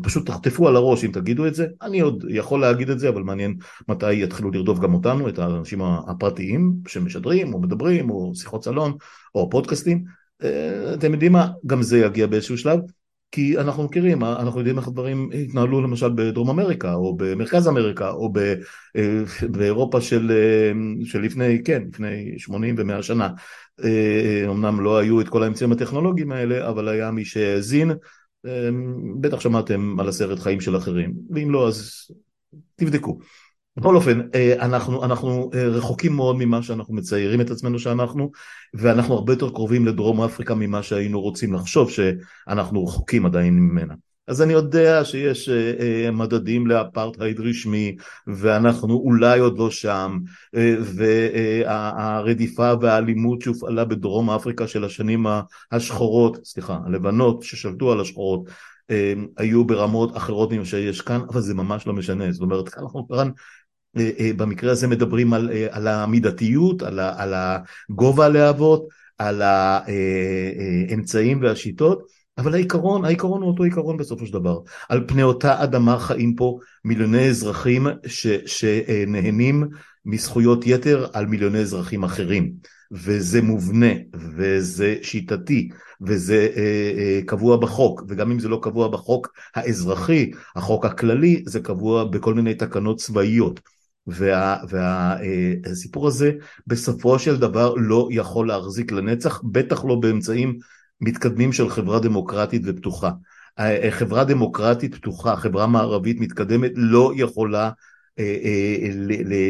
פשוט 0.03 0.27
תחטפו 0.27 0.69
על 0.69 0.77
הראש 0.77 1.05
אם 1.05 1.11
תגידו 1.13 1.47
את 1.47 1.55
זה, 1.55 1.67
אני 1.83 2.01
עוד 2.01 2.25
יכול 2.29 2.61
להגיד 2.61 2.91
את 2.91 2.99
זה, 2.99 3.09
אבל 3.09 3.23
מעניין 3.23 3.55
מתי 3.89 4.15
יתחילו 4.15 4.51
לרדוף 4.51 4.79
גם 4.79 4.95
אותנו, 4.95 5.29
את 5.29 5.39
האנשים 5.39 5.83
הפרטיים 5.83 6.75
שמשדרים 6.89 7.55
או 7.55 7.61
מדברים 7.61 8.11
או 8.11 8.33
שיחות 8.35 8.65
סלון 8.65 8.93
או 9.35 9.51
פודקאסטים, 9.51 10.05
אה, 10.43 10.95
אתם 10.95 11.13
יודעים 11.13 11.33
מה, 11.33 11.49
גם 11.67 11.83
זה 11.83 11.99
יגיע 11.99 12.27
באיזשהו 12.27 12.59
שלב, 12.59 12.81
כי 13.31 13.59
אנחנו 13.59 13.83
מכירים, 13.83 14.25
אנחנו 14.25 14.61
יודעים 14.61 14.79
איך 14.79 14.89
הדברים 14.89 15.31
התנהלו 15.35 15.83
למשל 15.83 16.09
בדרום 16.15 16.51
אמריקה 16.51 16.95
או 16.95 17.17
במרכז 17.17 17.69
אמריקה 17.69 18.11
או 18.11 18.33
אה, 18.97 19.23
באירופה 19.49 20.01
של, 20.01 20.33
של 21.05 21.21
לפני, 21.21 21.63
כן, 21.65 21.83
לפני 21.93 22.35
80 22.39 22.75
ו-100 22.79 23.03
שנה. 23.03 23.29
אמנם 24.49 24.81
לא 24.81 24.99
היו 24.99 25.21
את 25.21 25.29
כל 25.29 25.43
האמצעים 25.43 25.73
הטכנולוגיים 25.73 26.33
האלה, 26.33 26.69
אבל 26.69 26.89
היה 26.89 27.11
מי 27.11 27.25
שהאזין 27.25 27.93
בטח 29.21 29.41
שמעתם 29.41 30.01
על 30.01 30.09
הסרט 30.09 30.39
חיים 30.39 30.61
של 30.61 30.77
אחרים, 30.77 31.15
ואם 31.31 31.51
לא 31.51 31.69
אז 31.69 31.93
תבדקו. 32.77 33.19
בכל 33.77 33.97
אופן, 33.97 34.21
אה, 34.35 34.55
אנחנו, 34.65 35.05
אנחנו 35.05 35.51
אה, 35.55 35.67
רחוקים 35.67 36.13
מאוד 36.13 36.37
ממה 36.37 36.63
שאנחנו 36.63 36.95
מציירים 36.95 37.41
את 37.41 37.51
עצמנו 37.51 37.79
שאנחנו, 37.79 38.31
ואנחנו 38.75 39.15
הרבה 39.15 39.33
יותר 39.33 39.51
קרובים 39.51 39.87
לדרום 39.87 40.23
אפריקה 40.23 40.55
ממה 40.55 40.83
שהיינו 40.83 41.21
רוצים 41.21 41.53
לחשוב 41.53 41.91
שאנחנו 41.91 42.85
רחוקים 42.85 43.27
עדיין 43.27 43.55
ממנה. 43.55 43.95
אז 44.29 44.43
אני 44.43 44.53
יודע 44.53 45.05
שיש 45.05 45.49
אה, 45.49 45.73
אה, 45.81 46.11
מדדים 46.11 46.67
לאפרטהייד 46.67 47.41
רשמי 47.41 47.97
ואנחנו 48.27 48.95
אולי 48.95 49.39
עוד 49.39 49.59
לא 49.59 49.71
שם 49.71 50.19
אה, 50.57 50.75
והרדיפה 51.67 52.73
והאלימות 52.81 53.43
שהופעלה 53.43 53.85
בדרום 53.85 54.31
אפריקה 54.31 54.69
של 54.69 54.85
השנים 54.85 55.27
השחורות, 55.73 56.39
סליחה, 56.45 56.79
הלבנות 56.87 57.43
ששלטו 57.43 57.93
על 57.93 58.01
השחורות 58.01 58.49
היו 59.37 59.65
ברמות 59.65 60.17
אחרות 60.17 60.53
ממה 60.53 60.65
שיש 60.65 61.01
כאן, 61.01 61.21
אבל 61.29 61.41
זה 61.41 61.55
ממש 61.55 61.87
לא 61.87 61.93
משנה, 61.93 62.33
זאת 62.33 62.43
אומרת 62.43 62.69
כאן 62.69 62.83
אנחנו 62.83 63.09
כאן 63.09 63.31
במקרה 64.37 64.73
הזה 64.73 64.87
מדברים 64.87 65.33
על, 65.33 65.51
על 65.71 65.89
המידתיות, 65.89 66.83
על, 66.83 67.01
על 67.01 67.35
הגובה 67.35 68.27
הלהבות, 68.27 68.89
על 69.19 69.43
האמצעים 69.43 71.43
והשיטות 71.43 72.03
אבל 72.39 72.55
העיקרון, 72.55 73.05
העיקרון 73.05 73.43
הוא 73.43 73.51
אותו 73.51 73.63
עיקרון 73.63 73.97
בסופו 73.97 74.27
של 74.27 74.33
דבר. 74.33 74.59
על 74.89 75.05
פני 75.07 75.23
אותה 75.23 75.63
אדמה 75.65 75.99
חיים 75.99 76.35
פה 76.35 76.59
מיליוני 76.85 77.29
אזרחים 77.29 77.87
ש, 78.07 78.27
שנהנים 78.47 79.65
מזכויות 80.05 80.67
יתר 80.67 81.07
על 81.13 81.27
מיליוני 81.27 81.59
אזרחים 81.59 82.05
אחרים. 82.05 82.53
וזה 82.93 83.43
מובנה, 83.43 83.93
וזה 84.15 84.97
שיטתי, 85.03 85.69
וזה 86.01 86.49
אה, 86.57 86.93
אה, 86.99 87.21
קבוע 87.27 87.57
בחוק, 87.57 88.03
וגם 88.09 88.31
אם 88.31 88.39
זה 88.39 88.49
לא 88.49 88.59
קבוע 88.63 88.89
בחוק 88.89 89.33
האזרחי, 89.55 90.31
החוק 90.57 90.85
הכללי, 90.87 91.43
זה 91.47 91.61
קבוע 91.61 92.05
בכל 92.05 92.35
מיני 92.35 92.55
תקנות 92.55 92.99
צבאיות. 92.99 93.61
והסיפור 94.07 96.03
וה, 96.03 96.09
אה, 96.09 96.09
הזה 96.09 96.33
בסופו 96.67 97.19
של 97.19 97.37
דבר 97.37 97.75
לא 97.77 98.09
יכול 98.11 98.49
להחזיק 98.49 98.93
לנצח, 98.93 99.41
בטח 99.45 99.85
לא 99.85 99.95
באמצעים 99.95 100.59
מתקדמים 101.01 101.53
של 101.53 101.69
חברה 101.71 102.01
דמוקרטית 102.01 102.63
ופתוחה. 102.65 103.11
אה, 103.59 103.91
חברה 103.91 104.25
דמוקרטית 104.25 104.95
פתוחה, 104.95 105.37
חברה 105.37 105.67
מערבית 105.67 106.21
מתקדמת 106.21 106.73
לא 106.75 107.13
יכולה 107.17 107.71
אה, 108.19 108.37
אה, 108.45 108.89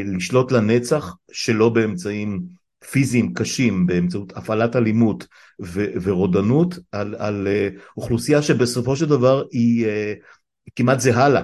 לשלוט 0.05 0.53
לנצח 0.53 1.17
שלא 1.33 1.69
באמצעים 1.69 2.43
פיזיים 2.91 3.35
קשים, 3.35 3.87
באמצעות 3.87 4.37
הפעלת 4.37 4.77
אלימות 4.77 5.27
ורודנות 6.03 6.79
על, 6.93 7.15
על 7.19 7.49
אוכלוסייה 7.97 8.43
שבסופו 8.43 8.97
של 8.97 9.07
דבר 9.07 9.43
היא 9.53 9.87
כמעט 10.77 11.01
זהה 11.01 11.29
לה. 11.29 11.43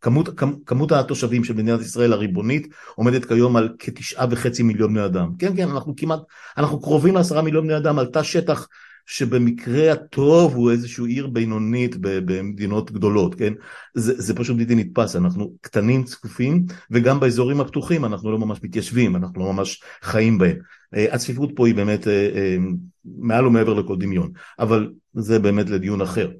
כמות, 0.00 0.28
כמות 0.66 0.92
התושבים 0.92 1.44
של 1.44 1.54
מדינת 1.54 1.80
ישראל 1.80 2.12
הריבונית 2.12 2.68
עומדת 2.94 3.24
כיום 3.24 3.56
על 3.56 3.68
כתשעה 3.78 4.26
וחצי 4.30 4.62
מיליון 4.62 4.94
בני 4.94 5.04
אדם. 5.04 5.30
כן, 5.38 5.56
כן, 5.56 5.68
אנחנו 5.68 5.94
כמעט, 5.96 6.20
אנחנו 6.56 6.80
קרובים 6.80 7.14
לעשרה 7.14 7.42
מיליון 7.42 7.66
בני 7.66 7.76
אדם 7.76 7.98
על 7.98 8.06
תא 8.06 8.22
שטח 8.22 8.66
שבמקרה 9.10 9.92
הטוב 9.92 10.54
הוא 10.54 10.70
איזושהי 10.70 11.04
עיר 11.06 11.26
בינונית 11.26 11.96
במדינות 12.00 12.90
גדולות, 12.90 13.34
כן? 13.34 13.52
זה, 13.94 14.22
זה 14.22 14.34
פשוט 14.34 14.56
בלתי 14.56 14.74
נתפס, 14.74 15.16
אנחנו 15.16 15.52
קטנים, 15.60 16.04
צפופים, 16.04 16.64
וגם 16.90 17.20
באזורים 17.20 17.60
הפתוחים 17.60 18.04
אנחנו 18.04 18.32
לא 18.32 18.38
ממש 18.38 18.58
מתיישבים, 18.62 19.16
אנחנו 19.16 19.40
לא 19.40 19.52
ממש 19.52 19.82
חיים 20.02 20.38
בהם. 20.38 20.56
אה, 20.94 21.14
הצפיפות 21.14 21.50
פה 21.56 21.66
היא 21.66 21.74
באמת 21.74 22.08
אה, 22.08 22.30
אה, 22.34 22.56
מעל 23.04 23.46
ומעבר 23.46 23.74
לכל 23.74 23.96
דמיון, 23.98 24.30
אבל 24.58 24.92
זה 25.14 25.38
באמת 25.38 25.70
לדיון 25.70 26.00
אחר. 26.00 26.30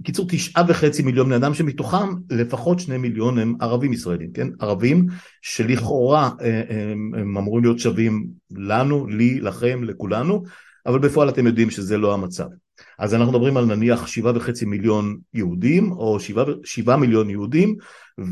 בקיצור 0.00 0.26
תשעה 0.28 0.64
וחצי 0.68 1.02
מיליון 1.02 1.26
בני 1.26 1.36
אדם 1.36 1.54
שמתוכם 1.54 2.08
לפחות 2.30 2.80
שני 2.80 2.96
מיליון 2.98 3.38
הם 3.38 3.54
ערבים 3.60 3.92
ישראלים, 3.92 4.32
כן? 4.32 4.48
ערבים 4.60 5.06
שלכאורה 5.42 6.30
הם, 6.68 7.12
הם 7.16 7.36
אמורים 7.36 7.64
להיות 7.64 7.78
שווים 7.78 8.26
לנו, 8.50 9.06
לי, 9.06 9.40
לכם, 9.40 9.84
לכולנו, 9.84 10.42
אבל 10.86 10.98
בפועל 10.98 11.28
אתם 11.28 11.46
יודעים 11.46 11.70
שזה 11.70 11.98
לא 11.98 12.14
המצב. 12.14 12.46
אז 12.98 13.14
אנחנו 13.14 13.32
מדברים 13.32 13.56
על 13.56 13.64
נניח 13.64 14.06
שבעה 14.06 14.36
וחצי 14.36 14.64
מיליון 14.64 15.18
יהודים 15.34 15.92
או 15.92 16.18
שבעה, 16.64 16.96
מיליון 16.96 17.30
יהודים 17.30 17.76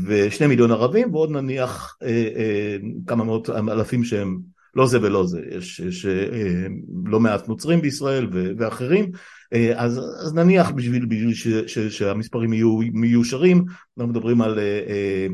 ושני 0.05 0.47
מיליון 0.47 0.71
ערבים 0.71 1.13
ועוד 1.13 1.31
נניח 1.31 1.97
אה, 2.03 2.07
אה, 2.07 2.77
כמה 3.07 3.23
מאות 3.23 3.49
אלפים 3.49 4.03
שהם 4.03 4.39
לא 4.75 4.87
זה 4.87 5.01
ולא 5.01 5.25
זה, 5.25 5.41
יש, 5.51 5.79
יש 5.79 6.05
אה, 6.05 6.67
לא 7.05 7.19
מעט 7.19 7.47
נוצרים 7.47 7.81
בישראל 7.81 8.27
ו, 8.31 8.51
ואחרים 8.57 9.11
אה, 9.53 9.73
אז, 9.75 10.01
אז 10.25 10.33
נניח 10.33 10.71
בשביל, 10.71 11.05
בשביל 11.05 11.33
ש, 11.33 11.47
ש, 11.47 11.79
שהמספרים 11.79 12.53
יהיו 12.53 12.77
מיושרים 12.93 13.63
אנחנו 13.97 14.13
מדברים 14.13 14.41
על 14.41 14.59
אה, 14.59 14.83
אה, 14.87 15.27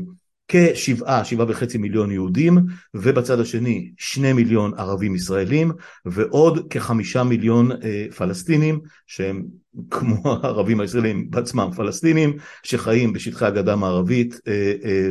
כשבעה, 0.48 1.24
שבעה 1.24 1.46
וחצי 1.48 1.78
מיליון 1.78 2.10
יהודים, 2.10 2.58
ובצד 2.94 3.40
השני 3.40 3.90
שני 3.98 4.32
מיליון 4.32 4.72
ערבים 4.78 5.14
ישראלים, 5.14 5.72
ועוד 6.06 6.66
כחמישה 6.70 7.22
מיליון 7.24 7.72
אה, 7.72 8.06
פלסטינים, 8.16 8.80
שהם 9.06 9.44
כמו 9.90 10.22
הערבים 10.42 10.80
הישראלים 10.80 11.30
בעצמם 11.30 11.70
פלסטינים, 11.76 12.36
שחיים 12.62 13.12
בשטחי 13.12 13.44
הגדה 13.46 13.72
המערבית 13.72 14.40
אה, 14.48 14.72
אה, 14.84 15.08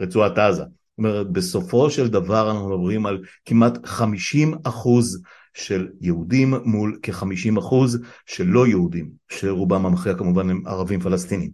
ורצועת 0.00 0.38
עזה. 0.38 0.62
זאת 0.62 0.98
אומרת, 0.98 1.30
בסופו 1.30 1.90
של 1.90 2.08
דבר 2.08 2.50
אנחנו 2.50 2.68
מדברים 2.68 3.06
על 3.06 3.22
כמעט 3.44 3.86
חמישים 3.86 4.54
אחוז 4.64 5.22
של 5.54 5.88
יהודים 6.00 6.54
מול 6.64 6.98
כחמישים 7.02 7.56
אחוז 7.56 7.98
של 8.26 8.46
לא 8.46 8.66
יהודים, 8.66 9.10
שרובם 9.28 9.86
המכריע 9.86 10.14
כמובן 10.14 10.50
הם 10.50 10.62
ערבים 10.66 11.00
פלסטינים. 11.00 11.50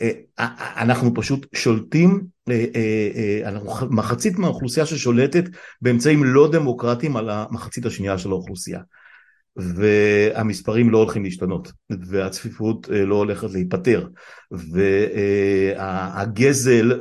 אה, 0.00 0.10
אה, 0.38 0.82
אנחנו 0.82 1.14
פשוט 1.14 1.46
שולטים, 1.54 2.24
אה, 2.50 3.40
אנחנו 3.44 3.86
מחצית 3.90 4.38
מהאוכלוסייה 4.38 4.86
ששולטת 4.86 5.44
באמצעים 5.82 6.24
לא 6.24 6.50
דמוקרטיים 6.52 7.16
על 7.16 7.30
המחצית 7.30 7.86
השנייה 7.86 8.18
של 8.18 8.30
האוכלוסייה. 8.30 8.80
והמספרים 9.56 10.90
לא 10.90 10.98
הולכים 10.98 11.24
להשתנות, 11.24 11.72
והצפיפות 11.90 12.88
לא 12.90 13.14
הולכת 13.14 13.50
להיפטר, 13.50 14.08
והגזל 15.76 17.00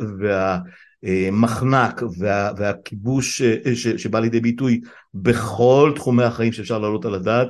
והמחנק 1.04 2.02
וה, 2.20 2.52
והכיבוש 2.58 3.42
שבא 3.74 4.20
לידי 4.20 4.40
ביטוי 4.40 4.82
בכל 5.14 5.92
תחומי 5.96 6.24
החיים 6.24 6.52
שאפשר 6.52 6.80
להעלות 6.80 7.06
על 7.06 7.16
הדעת, 7.16 7.48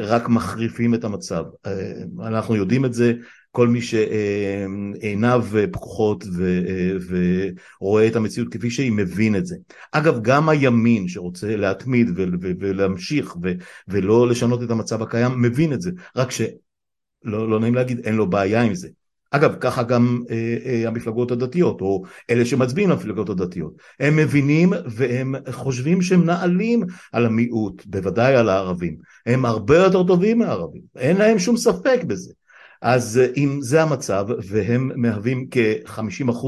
רק 0.00 0.28
מחריפים 0.28 0.94
את 0.94 1.04
המצב. 1.04 1.44
אנחנו 2.22 2.56
יודעים 2.56 2.84
את 2.84 2.94
זה, 2.94 3.12
כל 3.52 3.68
מי 3.68 3.80
שעיניו 3.82 5.46
פקוחות 5.72 6.24
ורואה 7.80 8.06
את 8.06 8.16
המציאות 8.16 8.48
כפי 8.52 8.70
שהיא 8.70 8.92
מבין 8.92 9.36
את 9.36 9.46
זה. 9.46 9.56
אגב, 9.92 10.22
גם 10.22 10.48
הימין 10.48 11.08
שרוצה 11.08 11.56
להתמיד 11.56 12.10
ולהמשיך 12.60 13.36
ולא 13.88 14.28
לשנות 14.28 14.62
את 14.62 14.70
המצב 14.70 15.02
הקיים, 15.02 15.42
מבין 15.42 15.72
את 15.72 15.80
זה, 15.80 15.90
רק 16.16 16.30
שלא 16.30 17.50
לא 17.50 17.60
נעים 17.60 17.74
להגיד, 17.74 18.00
אין 18.04 18.14
לו 18.14 18.30
בעיה 18.30 18.62
עם 18.62 18.74
זה. 18.74 18.88
אגב, 19.34 19.56
ככה 19.60 19.82
גם 19.82 20.22
אה, 20.30 20.56
אה, 20.64 20.88
המפלגות 20.88 21.30
הדתיות, 21.30 21.80
או 21.80 22.02
אלה 22.30 22.44
שמצביעים 22.44 22.90
למפלגות 22.90 23.30
הדתיות. 23.30 23.72
הם 24.00 24.16
מבינים 24.16 24.72
והם 24.86 25.34
חושבים 25.50 26.02
שהם 26.02 26.24
נעלים 26.24 26.82
על 27.12 27.26
המיעוט, 27.26 27.82
בוודאי 27.86 28.34
על 28.34 28.48
הערבים. 28.48 28.96
הם 29.26 29.44
הרבה 29.44 29.76
יותר 29.76 30.02
טובים 30.02 30.38
מהערבים, 30.38 30.82
אין 30.96 31.16
להם 31.16 31.38
שום 31.38 31.56
ספק 31.56 32.00
בזה. 32.06 32.32
אז 32.82 33.18
אה, 33.18 33.26
אם 33.36 33.58
זה 33.60 33.82
המצב 33.82 34.26
והם 34.48 34.90
מהווים 34.96 35.46
כ-50% 35.50 36.46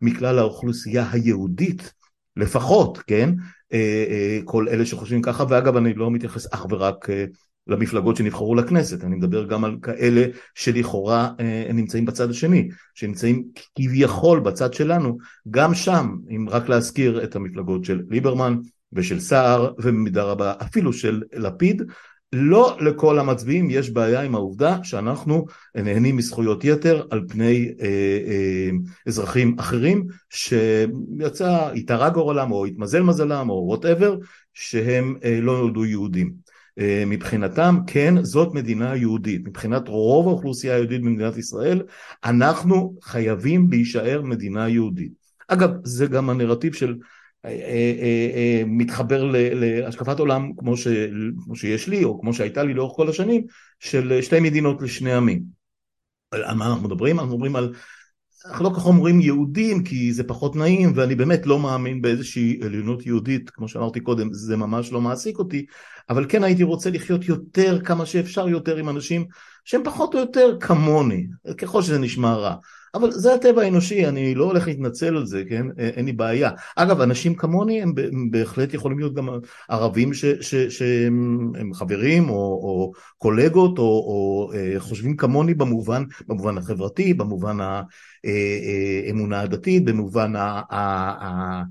מכלל 0.00 0.38
האוכלוסייה 0.38 1.06
היהודית 1.12 1.92
לפחות, 2.36 2.98
כן? 3.06 3.30
אה, 3.72 4.04
אה, 4.08 4.38
כל 4.44 4.68
אלה 4.68 4.86
שחושבים 4.86 5.22
ככה, 5.22 5.44
ואגב 5.48 5.76
אני 5.76 5.94
לא 5.94 6.10
מתייחס 6.10 6.46
אך 6.54 6.66
ורק 6.70 7.08
למפלגות 7.66 8.16
שנבחרו 8.16 8.54
לכנסת, 8.54 9.04
אני 9.04 9.16
מדבר 9.16 9.44
גם 9.46 9.64
על 9.64 9.76
כאלה 9.82 10.26
שלכאורה 10.54 11.30
נמצאים 11.74 12.04
בצד 12.04 12.30
השני, 12.30 12.68
שנמצאים 12.94 13.44
כביכול 13.74 14.40
בצד 14.40 14.74
שלנו, 14.74 15.18
גם 15.50 15.74
שם, 15.74 16.16
אם 16.30 16.46
רק 16.50 16.68
להזכיר 16.68 17.24
את 17.24 17.36
המפלגות 17.36 17.84
של 17.84 18.02
ליברמן 18.10 18.56
ושל 18.92 19.20
סער 19.20 19.72
ובמידה 19.78 20.22
רבה 20.22 20.52
אפילו 20.62 20.92
של 20.92 21.22
לפיד, 21.32 21.82
לא 22.32 22.76
לכל 22.80 23.18
המצביעים 23.18 23.70
יש 23.70 23.90
בעיה 23.90 24.20
עם 24.20 24.34
העובדה 24.34 24.76
שאנחנו 24.82 25.46
נהנים 25.74 26.16
מזכויות 26.16 26.64
יתר 26.64 27.06
על 27.10 27.24
פני 27.28 27.72
אה, 27.80 27.86
אה, 28.26 28.70
אזרחים 29.06 29.56
אחרים 29.58 30.06
שיצא, 30.30 31.70
התארע 31.74 32.08
גורלם 32.08 32.52
או 32.52 32.66
התמזל 32.66 33.02
מזלם 33.02 33.50
או 33.50 33.64
וואטאבר 33.66 34.16
שהם 34.54 35.16
אה, 35.24 35.38
לא 35.40 35.58
נולדו 35.58 35.84
יהודים. 35.84 36.32
אה, 36.78 37.04
מבחינתם 37.06 37.78
כן 37.86 38.24
זאת 38.24 38.54
מדינה 38.54 38.96
יהודית, 38.96 39.48
מבחינת 39.48 39.88
רוב 39.88 40.28
האוכלוסייה 40.28 40.74
היהודית 40.74 41.02
במדינת 41.02 41.36
ישראל 41.36 41.82
אנחנו 42.24 42.94
חייבים 43.02 43.66
להישאר 43.70 44.22
מדינה 44.22 44.68
יהודית. 44.68 45.12
אגב 45.48 45.70
זה 45.84 46.06
גם 46.06 46.30
הנרטיב 46.30 46.74
של 46.74 46.94
מתחבר 48.66 49.30
להשקפת 49.32 50.18
עולם 50.18 50.52
כמו, 50.58 50.76
ש, 50.76 50.86
כמו 51.44 51.56
שיש 51.56 51.88
לי 51.88 52.04
או 52.04 52.20
כמו 52.20 52.34
שהייתה 52.34 52.62
לי 52.62 52.74
לאורך 52.74 52.96
כל 52.96 53.08
השנים 53.08 53.44
של 53.80 54.22
שתי 54.22 54.40
מדינות 54.40 54.82
לשני 54.82 55.12
עמים. 55.12 55.42
על 56.30 56.54
מה 56.54 56.66
אנחנו 56.66 56.88
מדברים? 56.88 57.20
אנחנו 57.20 57.34
מדברים 57.34 57.56
על, 57.56 57.72
אנחנו 58.46 58.64
לא 58.64 58.70
כל 58.70 58.76
כך 58.76 58.86
אומרים 58.86 59.20
יהודים 59.20 59.84
כי 59.84 60.12
זה 60.12 60.24
פחות 60.24 60.56
נעים 60.56 60.92
ואני 60.94 61.14
באמת 61.14 61.46
לא 61.46 61.58
מאמין 61.58 62.02
באיזושהי 62.02 62.60
עליונות 62.64 63.06
יהודית 63.06 63.50
כמו 63.50 63.68
שאמרתי 63.68 64.00
קודם 64.00 64.32
זה 64.32 64.56
ממש 64.56 64.92
לא 64.92 65.00
מעסיק 65.00 65.38
אותי 65.38 65.66
אבל 66.10 66.26
כן 66.28 66.44
הייתי 66.44 66.62
רוצה 66.62 66.90
לחיות 66.90 67.24
יותר 67.24 67.80
כמה 67.84 68.06
שאפשר 68.06 68.48
יותר 68.48 68.76
עם 68.76 68.88
אנשים 68.88 69.26
שהם 69.64 69.80
פחות 69.84 70.14
או 70.14 70.20
יותר 70.20 70.56
כמוני 70.60 71.26
ככל 71.58 71.82
שזה 71.82 71.98
נשמע 71.98 72.34
רע 72.34 72.56
אבל 72.94 73.10
זה 73.10 73.34
הטבע 73.34 73.62
האנושי, 73.62 74.06
אני 74.06 74.34
לא 74.34 74.44
הולך 74.44 74.66
להתנצל 74.66 75.16
על 75.16 75.26
זה, 75.26 75.42
כן? 75.48 75.66
אין 75.78 76.06
לי 76.06 76.12
בעיה. 76.12 76.50
אגב, 76.76 77.00
אנשים 77.00 77.34
כמוני 77.34 77.82
הם 77.82 77.94
בהחלט 78.30 78.74
יכולים 78.74 78.98
להיות 78.98 79.14
גם 79.14 79.28
ערבים 79.68 80.10
שהם 80.68 81.72
חברים 81.74 82.28
או, 82.28 82.34
או 82.34 82.92
קולגות 83.18 83.78
או, 83.78 83.84
או 83.84 84.50
אה, 84.54 84.74
חושבים 84.78 85.16
כמוני 85.16 85.54
במובן, 85.54 86.04
במובן 86.26 86.58
החברתי, 86.58 87.14
במובן 87.14 87.58
האמונה 87.60 89.36
אה, 89.36 89.40
אה, 89.40 89.44
הדתית, 89.44 89.84
במובן 89.84 90.36
ה... 90.36 90.60
אה, 90.72 91.62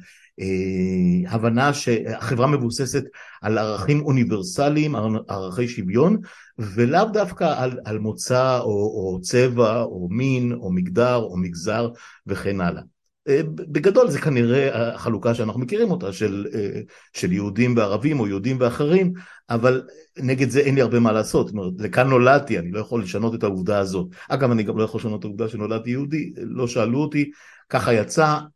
הבנה 1.28 1.74
שהחברה 1.74 2.48
מבוססת 2.48 3.04
על 3.42 3.58
ערכים 3.58 4.02
אוניברסליים, 4.02 4.96
ערכי 5.28 5.68
שוויון, 5.68 6.18
ולאו 6.58 7.06
דווקא 7.14 7.54
על, 7.58 7.80
על 7.86 8.00
מוצא 8.00 8.60
או, 8.60 8.70
או 8.70 9.20
צבע 9.22 9.82
או 9.82 10.08
מין 10.12 10.54
או 10.54 10.72
מגדר 10.72 11.16
או 11.16 11.38
מגזר 11.38 11.90
וכן 12.28 12.62
הלאה. 12.62 12.82
אה, 13.28 13.42
בגדול 13.46 14.10
זה 14.10 14.20
כנראה 14.22 14.94
החלוקה 14.94 15.34
שאנחנו 15.34 15.60
מכירים 15.60 15.92
אותה 15.92 16.14
של, 16.14 16.48
אה, 16.54 16.82
של 17.14 17.32
יהודים 17.32 17.78
וערבים 17.78 18.20
או 18.20 18.28
יהודים 18.28 18.58
ואחרים, 18.60 19.14
אבל 19.50 19.82
נגד 20.18 20.50
זה 20.50 20.60
אין 20.60 20.76
לי 20.76 20.82
הרבה 20.82 21.00
מה 21.00 21.12
לעשות, 21.12 21.48
זאת 21.48 21.56
אומרת, 21.58 21.74
לכאן 21.80 22.10
נולדתי, 22.10 22.60
אני 22.60 22.72
לא 22.72 22.80
יכול 22.80 23.02
לשנות 23.04 23.36
את 23.36 23.44
העובדה 23.44 23.80
הזאת. 23.80 24.08
אגב, 24.30 24.52
אני 24.52 24.64
גם 24.64 24.78
לא 24.78 24.84
יכול 24.84 25.00
לשנות 25.00 25.20
את 25.20 25.26
העובדה 25.26 25.48
שנולדתי 25.48 25.90
יהודי, 25.90 26.34
לא 26.38 26.68
שאלו 26.68 27.00
אותי, 27.00 27.32
ככה 27.70 27.94
יצא, 27.94 28.24
אה, 28.24 28.38
אה, 28.38 28.48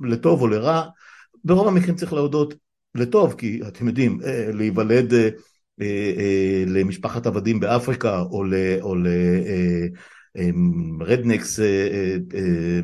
לטוב 0.00 0.40
או 0.40 0.46
לרע, 0.46 0.82
ברוב 1.44 1.68
המקרים 1.68 1.94
צריך 1.94 2.12
להודות 2.12 2.54
לטוב, 2.94 3.34
כי 3.38 3.60
אתם 3.68 3.88
יודעים, 3.88 4.18
אה, 4.24 4.50
להיוולד 4.52 5.12
למשפחת 6.66 7.26
עבדים 7.26 7.60
באפריקה 7.60 8.20
או 8.20 8.94
לרדנקס 11.00 11.60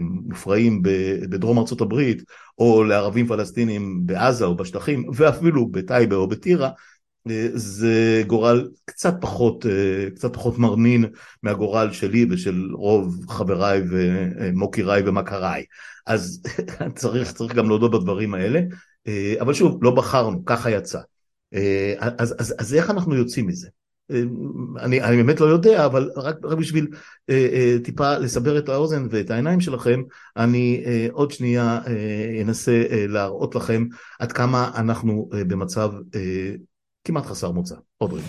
מופרעים 0.00 0.82
בדרום 1.30 1.58
ארצות 1.58 1.80
הברית 1.80 2.22
או 2.58 2.84
לערבים 2.84 3.26
פלסטינים 3.26 4.00
בעזה 4.06 4.44
או 4.44 4.56
בשטחים 4.56 5.04
ואפילו 5.14 5.68
בטייבה 5.68 6.16
או 6.16 6.28
בטירה 6.28 6.70
זה 7.54 8.22
גורל 8.26 8.68
קצת 8.84 9.14
פחות, 9.20 9.66
קצת 10.14 10.34
פחות 10.34 10.58
מרנין 10.58 11.04
מהגורל 11.42 11.92
שלי 11.92 12.26
ושל 12.30 12.68
רוב 12.74 13.26
חבריי 13.28 13.82
ומוקיריי 13.90 15.02
ומכריי. 15.06 15.64
אז 16.06 16.42
צריך, 16.98 17.32
צריך 17.32 17.54
גם 17.54 17.68
להודות 17.68 17.90
בדברים 17.90 18.34
האלה, 18.34 18.60
אבל 19.40 19.54
שוב, 19.54 19.84
לא 19.84 19.90
בחרנו, 19.90 20.44
ככה 20.44 20.70
יצא. 20.70 21.00
אז, 21.98 22.34
אז, 22.38 22.54
אז 22.58 22.74
איך 22.74 22.90
אנחנו 22.90 23.14
יוצאים 23.14 23.46
מזה? 23.46 23.68
אני, 24.80 25.02
אני 25.02 25.16
באמת 25.16 25.40
לא 25.40 25.46
יודע, 25.46 25.86
אבל 25.86 26.10
רק, 26.16 26.36
רק 26.44 26.58
בשביל 26.58 26.88
אה, 27.30 27.48
אה, 27.52 27.76
טיפה 27.84 28.18
לסבר 28.18 28.58
את 28.58 28.68
האוזן 28.68 29.06
ואת 29.10 29.30
העיניים 29.30 29.60
שלכם, 29.60 30.02
אני 30.36 30.82
אה, 30.86 31.06
עוד 31.12 31.30
שנייה 31.30 31.80
אה, 31.86 32.42
אנסה 32.42 32.82
אה, 32.90 33.06
להראות 33.08 33.54
לכם 33.54 33.86
עד 34.18 34.32
כמה 34.32 34.70
אנחנו 34.74 35.28
אה, 35.34 35.44
במצב 35.44 35.92
אה, 36.14 36.52
כמעט 37.04 37.26
חסר 37.26 37.50
מוצא. 37.50 37.74
עוד 37.98 38.12
רגע. 38.12 38.22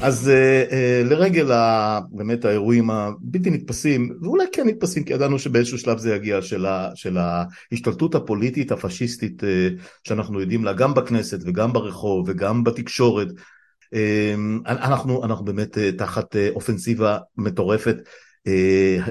אז 0.00 0.30
uh, 0.30 0.70
uh, 0.70 1.08
לרגל 1.10 1.52
ה, 1.52 2.00
באמת 2.10 2.44
האירועים 2.44 2.90
הבלתי 2.90 3.50
נתפסים, 3.50 4.18
ואולי 4.22 4.44
כן 4.52 4.66
נתפסים 4.66 5.04
כי 5.04 5.12
ידענו 5.12 5.38
שבאיזשהו 5.38 5.78
שלב 5.78 5.98
זה 5.98 6.14
יגיע 6.14 6.42
של, 6.42 6.66
ה, 6.66 6.90
של 6.94 7.16
ההשתלטות 7.18 8.14
הפוליטית 8.14 8.72
הפשיסטית 8.72 9.42
uh, 9.42 9.46
שאנחנו 10.04 10.40
יודעים 10.40 10.64
לה 10.64 10.72
גם 10.72 10.94
בכנסת 10.94 11.38
וגם 11.44 11.72
ברחוב 11.72 12.24
וגם 12.28 12.64
בתקשורת, 12.64 13.28
uh, 13.28 14.68
אנחנו, 14.68 15.24
אנחנו 15.24 15.44
באמת 15.44 15.76
uh, 15.76 15.98
תחת 15.98 16.34
uh, 16.36 16.38
אופנסיבה 16.54 17.18
מטורפת, 17.36 17.96
uh, 18.48 19.10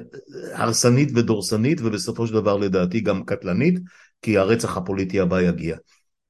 הרסנית 0.53 1.09
ודורסנית 1.15 1.81
ובסופו 1.81 2.27
של 2.27 2.33
דבר 2.33 2.57
לדעתי 2.57 2.99
גם 2.99 3.23
קטלנית, 3.23 3.79
כי 4.21 4.37
הרצח 4.37 4.77
הפוליטי 4.77 5.19
הבא 5.19 5.41
יגיע. 5.41 5.75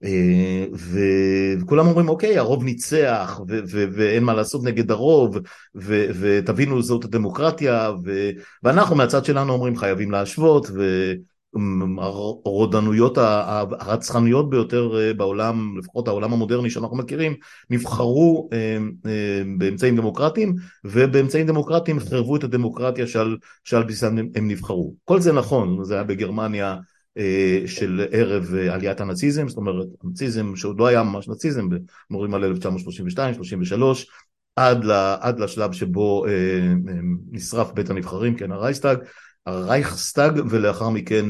אה, 0.04 0.65
וכולם 0.73 1.88
אומרים 1.88 2.10
אוקיי 2.10 2.38
הרוב 2.38 2.63
ניצח 2.63 3.39
ואין 3.67 4.23
מה 4.23 4.34
לעשות 4.34 4.63
נגד 4.63 4.91
הרוב 4.91 5.38
ותבינו 5.76 6.84
זאת 6.84 7.06
הדמוקרטיה 7.06 7.91
ואנחנו 8.63 8.95
מהצד 8.95 9.26
שלנו 9.26 9.54
אומרים 9.54 9.78
חייבים 9.78 10.12
להשוות 10.12 10.67
והרודנויות 11.54 13.17
הרצחניות 13.17 14.50
ביותר 14.50 14.97
אה, 15.00 15.13
בעולם 15.13 15.78
לפחות 15.78 16.08
העולם 16.08 16.34
המודרני 16.34 16.69
שאנחנו 16.69 16.97
מכירים 16.97 17.36
נבחרו 17.69 18.50
אה, 18.54 18.78
באמצעים 19.58 19.95
דמוקרטיים 19.95 20.56
ובאמצעים 20.84 21.47
דמוקרטיים 21.47 22.00
חרבו 22.00 22.36
את 22.36 22.43
הדמוקרטיה 22.43 23.08
שעל, 23.08 23.38
שעל 23.63 23.84
בסיסם 23.84 24.17
הם 24.36 24.47
נבחרו 24.47 24.93
כל 25.06 25.19
זה 25.19 25.34
נכון 25.34 25.84
זה 25.84 25.93
היה 25.93 26.04
בגרמניה 26.04 26.76
של 27.65 28.06
ערב 28.12 28.56
אה, 28.56 28.73
עליית 28.73 29.01
הנאציזם, 29.01 29.47
זאת 29.47 29.58
אומרת 29.58 29.88
הנאציזם 30.03 30.56
שעוד 30.56 30.80
לא 30.80 30.88
היה 30.88 31.03
ממש 31.03 31.27
נאציזם, 31.27 31.67
מדברים 32.10 32.34
על 32.34 32.53
1932-33, 32.53 33.19
עד, 34.56 34.86
עד 35.19 35.39
לשלב 35.39 35.71
שבו 35.71 36.25
אה, 36.27 36.73
נשרף 37.32 37.71
בית 37.71 37.89
הנבחרים, 37.89 38.36
כן 38.36 38.51
הרייסטאג, 38.51 38.97
הרייכסטאג 39.45 40.41
ולאחר 40.49 40.89
מכן 40.89 41.25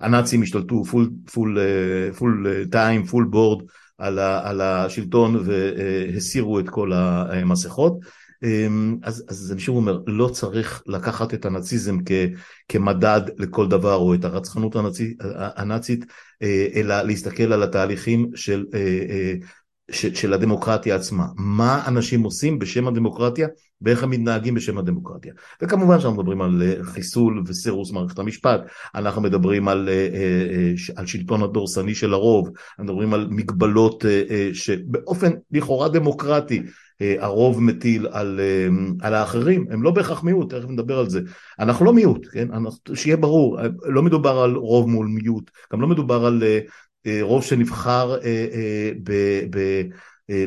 הנאצים 0.00 0.42
השתלטו 0.42 0.84
full, 0.84 1.10
full, 1.32 1.58
full 2.18 2.46
time, 2.70 3.04
full 3.04 3.24
board 3.24 3.62
על 3.98 4.60
השלטון 4.60 5.44
והסירו 5.46 6.58
את 6.58 6.68
כל 6.68 6.92
המסכות. 6.92 7.98
אמ, 8.42 8.96
אז, 9.02 9.24
אז 9.28 9.52
אני 9.52 9.60
שוב 9.60 9.76
אומר, 9.76 10.00
לא 10.06 10.28
צריך 10.28 10.82
לקחת 10.86 11.34
את 11.34 11.44
הנאציזם 11.44 11.98
כ, 12.06 12.10
כמדד 12.68 13.20
לכל 13.38 13.68
דבר, 13.68 13.94
או 13.94 14.14
את 14.14 14.24
הרצחנות 14.24 14.76
הנאצית, 14.76 15.16
הנאצית, 15.34 16.04
אה, 16.42 16.66
אלא 16.74 17.02
להסתכל 17.02 17.52
על 17.52 17.62
התהליכים 17.62 18.30
של, 18.34 18.66
אה, 18.74 18.80
אה, 19.10 19.34
של, 19.90 20.32
הדמוקרטיה 20.32 20.96
עצמה. 20.96 21.26
מה 21.36 21.82
אנשים 21.86 22.22
עושים 22.22 22.58
בשם 22.58 22.88
הדמוקרטיה, 22.88 23.48
ואיך 23.82 24.02
הם 24.02 24.10
מתנהגים 24.10 24.54
בשם 24.54 24.78
הדמוקרטיה. 24.78 25.32
וכמובן 25.62 26.00
שאנחנו 26.00 26.22
מדברים 26.22 26.42
על 26.42 26.62
חיסול 26.82 27.42
וסירוס 27.46 27.92
מערכת 27.92 28.18
המשפט, 28.18 28.60
אנחנו 28.94 29.22
מדברים 29.22 29.68
על, 29.68 29.88
על 30.96 31.06
שלטון 31.06 31.42
הדורסני 31.42 31.94
של 31.94 32.12
הרוב, 32.12 32.48
אנחנו 32.48 32.84
מדברים 32.84 33.14
על 33.14 33.28
מגבלות 33.30 34.04
שבאופן 34.52 35.30
לכאורה 35.52 35.88
דמוקרטי 35.88 36.62
אה, 37.02 37.16
הרוב 37.18 37.62
מטיל 37.62 38.06
על, 38.10 38.40
אה, 38.40 38.68
על 39.06 39.14
האחרים, 39.14 39.66
הם 39.70 39.82
לא 39.82 39.90
בהכרח 39.90 40.22
מיעוט, 40.22 40.54
תכף 40.54 40.68
נדבר 40.68 40.98
על 40.98 41.08
זה. 41.10 41.20
אנחנו 41.58 41.84
לא 41.84 41.92
מיעוט, 41.92 42.26
כן? 42.32 42.48
שיהיה 42.94 43.16
ברור, 43.16 43.58
לא 43.82 44.02
מדובר 44.02 44.38
על 44.38 44.54
רוב 44.54 44.88
מול 44.88 45.06
מיעוט, 45.06 45.50
גם 45.72 45.80
לא 45.80 45.88
מדובר 45.88 46.26
על 46.26 46.42
אה, 46.42 46.60
רוב 47.20 47.44
שנבחר 47.44 48.16
ב... 49.04 49.12
ב 49.50 49.82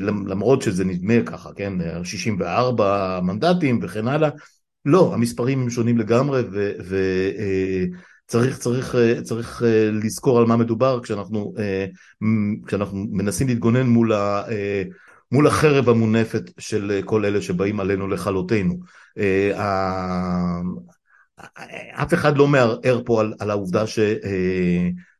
למרות 0.01 0.61
שזה 0.61 0.85
נדמה 0.85 1.13
ככה, 1.25 1.49
כן, 1.55 1.73
64 2.03 3.19
מנדטים 3.23 3.79
וכן 3.83 4.07
הלאה, 4.07 4.29
לא, 4.85 5.13
המספרים 5.13 5.61
הם 5.61 5.69
שונים 5.69 5.97
לגמרי 5.97 6.41
וצריך 8.27 8.57
צריך, 8.57 8.95
צריך 9.23 9.63
לזכור 10.03 10.39
על 10.39 10.45
מה 10.45 10.57
מדובר 10.57 10.99
כשאנחנו, 11.03 11.53
כשאנחנו 12.65 13.05
מנסים 13.11 13.47
להתגונן 13.47 13.87
מול 13.87 14.13
ה... 14.13 14.43
מול 15.31 15.47
החרב 15.47 15.89
המונפת 15.89 16.51
של 16.57 16.91
אה, 16.91 17.03
כל 17.03 17.25
אלה 17.25 17.41
שבאים 17.41 17.79
עלינו 17.79 18.07
לכלותנו. 18.07 18.79
אה, 19.17 20.61
אף 21.93 22.13
אחד 22.13 22.37
לא 22.37 22.47
מערער 22.47 23.01
פה 23.05 23.21
על, 23.21 23.33
על 23.39 23.51
העובדה 23.51 23.83
שפוליטית 23.87 25.10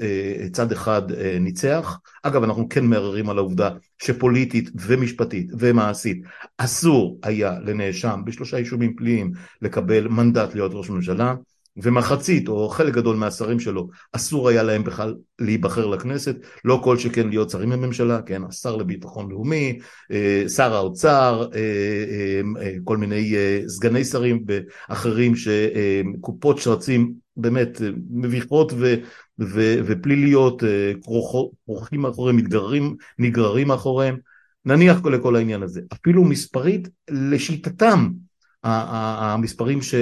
אה, 0.00 0.48
צד 0.52 0.72
אחד 0.72 1.02
ניצח. 1.40 1.98
אגב, 2.22 2.42
אנחנו 2.42 2.68
כן 2.68 2.84
מערערים 2.84 3.30
על 3.30 3.38
העובדה 3.38 3.70
שפוליטית 4.02 4.70
ומשפטית 4.74 5.50
ומעשית 5.58 6.22
אסור 6.58 7.18
היה 7.22 7.58
לנאשם 7.64 8.20
בשלושה 8.24 8.58
יישובים 8.58 8.96
פליליים 8.96 9.32
לקבל 9.62 10.08
מנדט 10.08 10.54
להיות 10.54 10.72
ראש 10.74 10.90
ממשלה. 10.90 11.34
ומחצית 11.76 12.48
או 12.48 12.68
חלק 12.68 12.94
גדול 12.94 13.16
מהשרים 13.16 13.60
שלו 13.60 13.88
אסור 14.12 14.48
היה 14.48 14.62
להם 14.62 14.84
בכלל 14.84 15.16
להיבחר 15.38 15.86
לכנסת, 15.86 16.36
לא 16.64 16.80
כל 16.84 16.98
שכן 16.98 17.28
להיות 17.28 17.50
שרים 17.50 17.70
בממשלה, 17.70 18.22
כן, 18.22 18.42
השר 18.48 18.76
לביטחון 18.76 19.30
לאומי, 19.30 19.78
אה, 20.10 20.44
שר 20.48 20.74
האוצר, 20.74 21.48
אה, 21.54 21.60
אה, 22.62 22.72
כל 22.84 22.96
מיני 22.96 23.34
סגני 23.66 24.04
שרים 24.04 24.44
ואחרים 24.46 25.32
שקופות 25.36 26.58
שרצים 26.58 27.12
באמת 27.36 27.80
מביכות 28.10 28.72
ו, 29.40 29.74
ופליליות 29.86 30.62
כרוכים 31.64 32.00
מאחוריהם, 32.00 32.36
מתגררים, 32.36 32.96
נגררים 33.18 33.68
מאחוריהם, 33.68 34.16
נניח 34.64 35.04
לכל 35.04 35.36
העניין 35.36 35.62
הזה, 35.62 35.80
אפילו 35.92 36.24
מספרית 36.24 36.88
לשיטתם 37.10 38.08
המספרים 38.64 39.82
ש, 39.82 39.94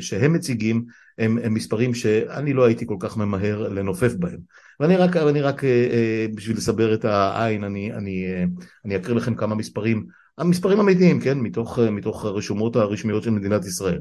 שהם 0.00 0.32
מציגים 0.32 0.84
הם, 1.18 1.38
הם 1.42 1.54
מספרים 1.54 1.94
שאני 1.94 2.52
לא 2.52 2.64
הייתי 2.64 2.86
כל 2.86 2.96
כך 3.00 3.16
ממהר 3.16 3.68
לנופף 3.68 4.14
בהם. 4.14 4.38
ואני 4.80 4.96
רק, 4.96 5.16
אני 5.16 5.40
רק 5.40 5.64
אה, 5.64 5.88
אה, 5.92 6.26
בשביל 6.34 6.56
לסבר 6.56 6.94
את 6.94 7.04
העין, 7.04 7.64
אני, 7.64 7.92
אני, 7.92 8.26
אה, 8.26 8.44
אני 8.84 8.96
אקריא 8.96 9.16
לכם 9.16 9.34
כמה 9.34 9.54
מספרים, 9.54 10.06
המספרים 10.38 10.80
אמיתיים, 10.80 11.20
כן, 11.20 11.38
מתוך, 11.38 11.78
מתוך 11.78 12.24
הרשומות 12.24 12.76
הרשמיות 12.76 13.22
של 13.22 13.30
מדינת 13.30 13.64
ישראל. 13.64 14.00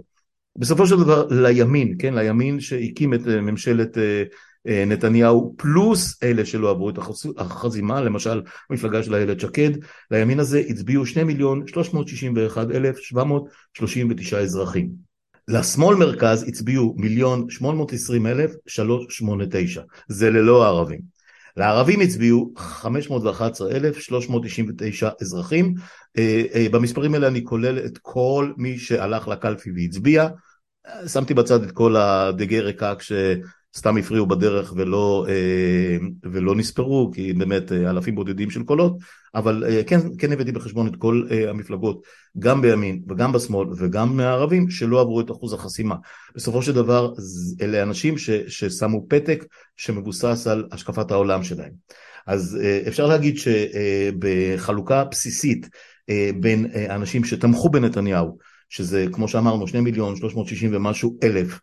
בסופו 0.56 0.88
של 0.88 0.95
דבר 0.95 1.27
לימין, 1.29 1.95
כן, 1.99 2.13
לימין 2.13 2.60
שהקים 2.60 3.13
את 3.13 3.27
ממשלת 3.27 3.97
נתניהו 4.65 5.54
פלוס 5.58 6.23
אלה 6.23 6.45
שלא 6.45 6.69
עברו 6.69 6.89
את 6.89 6.97
החזימה, 7.38 8.02
למשל 8.02 8.41
המפלגה 8.69 9.04
של 9.04 9.15
איילת 9.15 9.39
שקד, 9.39 9.71
לימין 10.12 10.39
הזה 10.39 10.62
הצביעו 10.69 11.06
2 11.06 11.28
מיליון 11.28 11.67
361 11.67 12.71
אלף 12.71 12.97
739 12.97 14.39
אזרחים. 14.39 14.89
לשמאל 15.47 15.95
מרכז 15.95 16.47
הצביעו 16.47 16.95
מיליון 16.97 17.49
שמונה 17.49 17.78
מאות 17.78 17.93
עשרים 17.93 18.28
אלף 18.28 18.52
שלוש 18.67 19.06
שמונה 19.10 19.43
תשע, 19.52 19.82
זה 20.08 20.30
ללא 20.30 20.65
הערבים. 20.65 20.99
לערבים 21.58 22.02
הצביעו 22.02 22.52
חמש 22.58 23.10
מאות 23.10 23.23
ואחת 23.23 23.52
עשרה 23.52 23.71
אלף 23.71 23.97
שלוש 23.97 24.30
מאות 24.30 24.45
תשעים 24.45 24.69
ותשע 24.69 25.10
אזרחים, 25.21 25.73
אה, 26.17 26.43
אה, 26.54 26.67
במספרים 26.71 27.13
האלה 27.13 27.28
אני 27.28 27.43
כולל 27.43 27.78
את 27.86 27.97
כל 28.02 28.52
מי 28.58 28.78
שהלך 28.78 29.28
לקלפי 29.28 29.71
והצביע, 29.76 30.28
שמתי 31.08 31.34
בצד 31.34 31.63
את 31.63 31.71
כל 31.71 31.95
הדגי 31.95 32.60
רקק 32.60 33.02
סתם 33.75 33.97
הפריעו 33.97 34.25
בדרך 34.25 34.73
ולא, 34.75 35.25
אה, 35.29 35.97
ולא 36.23 36.55
נספרו, 36.55 37.12
כי 37.13 37.33
באמת 37.33 37.71
אה, 37.71 37.89
אלפים 37.89 38.15
בודדים 38.15 38.49
של 38.49 38.63
קולות, 38.63 38.97
אבל 39.36 39.63
אה, 39.67 39.83
כן, 39.83 39.99
כן 40.17 40.31
הבאתי 40.31 40.51
בחשבון 40.51 40.88
את 40.88 40.95
כל 40.95 41.23
המפלגות, 41.49 42.03
גם 42.39 42.62
בימין 42.62 43.01
וגם 43.09 43.31
בשמאל 43.31 43.67
וגם 43.77 44.17
מהערבים, 44.17 44.69
שלא 44.69 45.01
עברו 45.01 45.21
את 45.21 45.31
אחוז 45.31 45.53
החסימה. 45.53 45.95
בסופו 46.36 46.62
של 46.62 46.71
דבר, 46.71 47.13
אלה 47.62 47.83
אנשים 47.83 48.17
ש, 48.17 48.29
ששמו 48.29 49.05
פתק 49.09 49.45
שמבוסס 49.77 50.47
על 50.47 50.67
השקפת 50.71 51.12
העולם 51.12 51.43
שלהם. 51.43 51.71
אז 52.27 52.59
אפשר 52.88 53.07
להגיד 53.07 53.38
שבחלוקה 53.38 55.03
בסיסית 55.03 55.69
בין 56.39 56.67
אנשים 56.89 57.23
שתמכו 57.23 57.69
בנתניהו, 57.69 58.38
שזה 58.69 59.05
כמו 59.12 59.27
שאמרנו, 59.27 59.67
שני 59.67 59.79
מיליון 59.79 60.15
שלוש 60.15 60.36
מאות 60.36 60.47
שישים 60.47 60.75
ומשהו 60.75 61.17
אלף, 61.23 61.59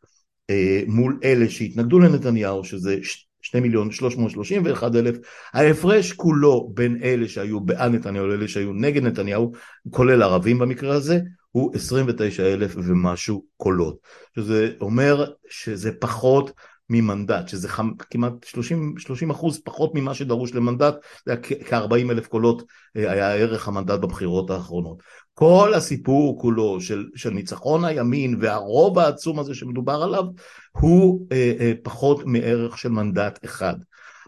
מול 0.86 1.18
אלה 1.24 1.50
שהתנגדו 1.50 1.98
לנתניהו, 1.98 2.64
שזה 2.64 2.98
2 3.42 3.62
מיליון 3.62 3.90
331 3.90 4.94
אלף, 4.94 5.16
ההפרש 5.52 6.12
כולו 6.12 6.70
בין 6.74 6.98
אלה 7.02 7.28
שהיו 7.28 7.60
בעד 7.60 7.92
נתניהו 7.92 8.26
לאלה 8.26 8.48
שהיו 8.48 8.72
נגד 8.72 9.02
נתניהו, 9.02 9.52
כולל 9.90 10.22
ערבים 10.22 10.58
במקרה 10.58 10.94
הזה, 10.94 11.20
הוא 11.50 11.74
29 11.74 12.42
אלף 12.42 12.74
ומשהו 12.76 13.44
קולות, 13.56 13.98
שזה 14.36 14.72
אומר 14.80 15.30
שזה 15.48 15.92
פחות 15.92 16.52
ממנדט, 16.90 17.48
שזה 17.48 17.68
חמ, 17.68 17.90
כמעט 18.10 18.32
30, 18.44 18.94
30 18.98 19.30
אחוז 19.30 19.60
פחות 19.64 19.94
ממה 19.94 20.14
שדרוש 20.14 20.54
למנדט, 20.54 20.94
זה 21.26 21.32
היה 21.32 21.40
כ-40 21.42 22.10
אלף 22.10 22.26
קולות 22.26 22.62
אה, 22.96 23.12
היה 23.12 23.34
ערך 23.34 23.68
המנדט 23.68 23.98
בבחירות 23.98 24.50
האחרונות. 24.50 25.02
כל 25.34 25.74
הסיפור 25.74 26.40
כולו 26.40 26.80
של, 26.80 27.06
של 27.14 27.30
ניצחון 27.30 27.84
הימין 27.84 28.36
והרוב 28.40 28.98
העצום 28.98 29.38
הזה 29.38 29.54
שמדובר 29.54 30.02
עליו 30.02 30.24
הוא 30.70 31.26
אה, 31.32 31.52
אה, 31.60 31.72
פחות 31.82 32.22
מערך 32.26 32.78
של 32.78 32.88
מנדט 32.88 33.44
אחד. 33.44 33.74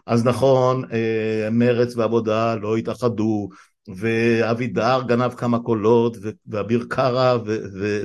אז 0.05 0.25
נכון, 0.25 0.83
אה, 0.93 1.49
מרץ 1.51 1.95
ועבודה 1.95 2.55
לא 2.55 2.77
התאחדו, 2.77 3.49
ואבידר 3.87 5.01
גנב 5.07 5.33
כמה 5.33 5.59
קולות, 5.59 6.17
ואביר 6.47 6.85
קארה 6.89 7.37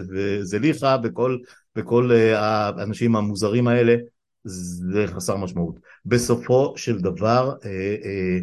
וזליכה 0.08 0.96
וכל, 1.02 1.38
וכל 1.76 2.10
אה, 2.12 2.38
האנשים 2.38 3.16
המוזרים 3.16 3.68
האלה, 3.68 3.96
זה 4.44 5.04
חסר 5.06 5.36
משמעות. 5.36 5.78
בסופו 6.06 6.74
של 6.76 6.98
דבר 6.98 7.54
אה, 7.64 7.96
אה, 8.04 8.38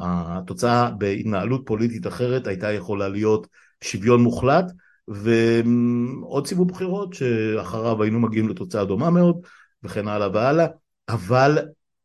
התוצאה 0.00 0.90
בהתנהלות 0.90 1.62
פוליטית 1.66 2.06
אחרת 2.06 2.46
הייתה 2.46 2.72
יכולה 2.72 3.08
להיות 3.08 3.46
שוויון 3.84 4.22
מוחלט 4.22 4.72
ועוד 5.08 6.46
סיבוב 6.46 6.68
בחירות 6.68 7.14
שאחריו 7.14 8.02
היינו 8.02 8.20
מגיעים 8.20 8.48
לתוצאה 8.48 8.84
דומה 8.84 9.10
מאוד 9.10 9.36
וכן 9.82 10.08
הלאה 10.08 10.28
והלאה. 10.32 10.66
אבל 11.08 11.58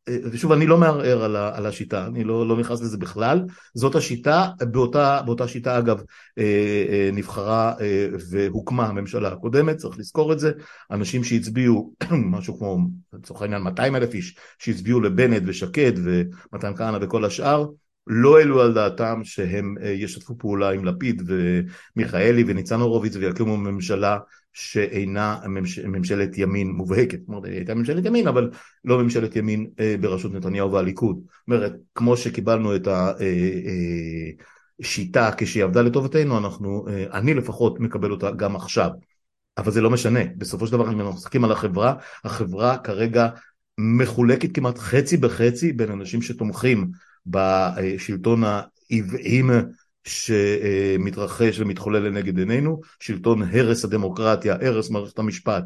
ושוב 0.09 0.51
אני 0.51 0.67
לא 0.67 0.77
מערער 0.77 1.23
על, 1.23 1.35
על 1.35 1.65
השיטה, 1.65 2.07
אני 2.07 2.23
לא, 2.23 2.47
לא 2.47 2.57
נכנס 2.57 2.81
לזה 2.81 2.97
בכלל, 2.97 3.41
זאת 3.73 3.95
השיטה, 3.95 4.47
באותה, 4.71 5.21
באותה 5.25 5.47
שיטה 5.47 5.77
אגב 5.77 6.03
אה, 6.37 6.85
אה, 6.89 7.09
נבחרה 7.13 7.73
אה, 7.81 8.07
והוקמה 8.29 8.85
הממשלה 8.85 9.31
הקודמת, 9.31 9.77
צריך 9.77 9.99
לזכור 9.99 10.33
את 10.33 10.39
זה, 10.39 10.51
אנשים 10.91 11.23
שהצביעו 11.23 11.93
משהו 12.31 12.57
כמו 12.57 12.77
לצורך 13.13 13.41
העניין 13.41 13.61
200 13.61 13.95
אלף 13.95 14.13
איש 14.13 14.35
שהצביעו 14.59 15.01
לבנט 15.01 15.43
ושקד 15.45 15.91
ומתן 15.95 16.75
כהנא 16.75 16.97
וכל 17.01 17.25
השאר, 17.25 17.65
לא 18.07 18.37
העלו 18.37 18.61
על 18.61 18.73
דעתם 18.73 19.21
שהם 19.23 19.75
ישתפו 19.81 20.37
פעולה 20.37 20.69
עם 20.69 20.85
לפיד 20.85 21.21
ומיכאלי 21.25 22.43
וניצן 22.47 22.79
הורוביץ 22.79 23.15
ויקימו 23.15 23.57
ממשלה 23.57 24.17
שאינה 24.53 25.37
ממש, 25.45 25.79
ממשלת 25.79 26.37
ימין 26.37 26.71
מובהקת, 26.71 27.19
זאת 27.19 27.27
אומרת, 27.27 27.45
היא 27.45 27.53
הייתה 27.53 27.75
ממשלת 27.75 28.05
ימין, 28.05 28.27
אבל 28.27 28.49
לא 28.85 29.03
ממשלת 29.03 29.35
ימין 29.35 29.69
אה, 29.79 29.95
בראשות 30.01 30.33
נתניהו 30.33 30.71
והליכוד. 30.71 31.15
זאת 31.15 31.47
אומרת, 31.47 31.73
כמו 31.95 32.17
שקיבלנו 32.17 32.75
את 32.75 32.87
השיטה 34.79 35.23
אה, 35.23 35.29
אה, 35.29 35.35
כשהיא 35.35 35.63
עבדה 35.63 35.81
לטובתנו, 35.81 36.37
אנחנו, 36.37 36.85
אני 37.13 37.33
לפחות 37.33 37.79
מקבל 37.79 38.11
אותה 38.11 38.31
גם 38.31 38.55
עכשיו. 38.55 38.89
אבל 39.57 39.71
זה 39.71 39.81
לא 39.81 39.89
משנה, 39.89 40.19
בסופו 40.37 40.67
של 40.67 40.71
דבר 40.71 40.93
אם 40.93 40.99
אנחנו 40.99 41.13
מסתכלים 41.13 41.43
על 41.43 41.51
החברה, 41.51 41.93
החברה 42.23 42.77
כרגע 42.77 43.29
מחולקת 43.77 44.55
כמעט 44.55 44.77
חצי 44.77 45.17
בחצי 45.17 45.73
בין 45.73 45.91
אנשים 45.91 46.21
שתומכים 46.21 46.91
בשלטון 47.25 48.43
העוועים 48.43 49.51
שמתרחש 50.03 51.59
ומתחולל 51.59 51.99
לנגד 51.99 52.37
עינינו, 52.39 52.81
שלטון 52.99 53.41
הרס 53.41 53.85
הדמוקרטיה, 53.85 54.55
הרס 54.61 54.89
מערכת 54.89 55.19
המשפט, 55.19 55.63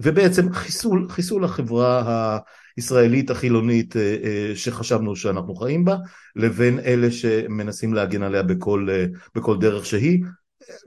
ובעצם 0.00 0.52
חיסול, 0.52 1.06
חיסול 1.08 1.44
החברה 1.44 2.38
הישראלית 2.76 3.30
החילונית 3.30 3.96
אה, 3.96 4.16
אה, 4.24 4.52
שחשבנו 4.56 5.16
שאנחנו 5.16 5.54
חיים 5.56 5.84
בה, 5.84 5.96
לבין 6.36 6.78
אלה 6.78 7.10
שמנסים 7.10 7.94
להגן 7.94 8.22
עליה 8.22 8.42
בכל, 8.42 8.88
אה, 8.90 9.04
בכל 9.34 9.58
דרך 9.58 9.86
שהיא, 9.86 10.24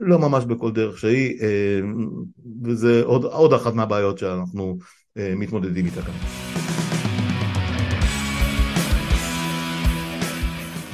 לא 0.00 0.18
ממש 0.18 0.44
בכל 0.44 0.72
דרך 0.72 0.98
שהיא, 0.98 1.40
וזה 2.64 3.02
עוד, 3.04 3.24
עוד 3.24 3.52
אחת 3.52 3.74
מהבעיות 3.74 4.18
שאנחנו 4.18 4.78
מתמודדים 5.16 5.86
איתה 5.86 6.02
כאן. 6.02 6.69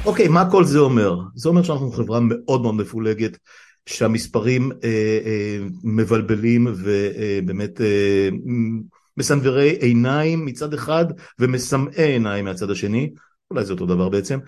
אוקיי, 0.06 0.28
מה 0.28 0.50
כל 0.50 0.64
זה 0.64 0.78
אומר? 0.78 1.20
זה 1.34 1.48
אומר 1.48 1.62
שאנחנו 1.62 1.92
חברה 1.92 2.20
מאוד 2.20 2.62
מאוד 2.62 2.74
מפולגת, 2.74 3.38
שהמספרים 3.86 4.72
אה, 4.84 4.88
אה, 5.24 5.58
מבלבלים 5.84 6.66
ובאמת 6.76 7.80
אה, 7.80 7.86
אה, 7.86 8.28
מסנוורי 9.16 9.70
עיניים 9.70 10.44
מצד 10.44 10.74
אחד 10.74 11.04
ומסמאי 11.38 12.02
עיניים 12.02 12.44
מהצד 12.44 12.70
השני, 12.70 13.10
אולי 13.50 13.64
זה 13.64 13.72
אותו 13.72 13.86
דבר 13.86 14.08
בעצם, 14.08 14.38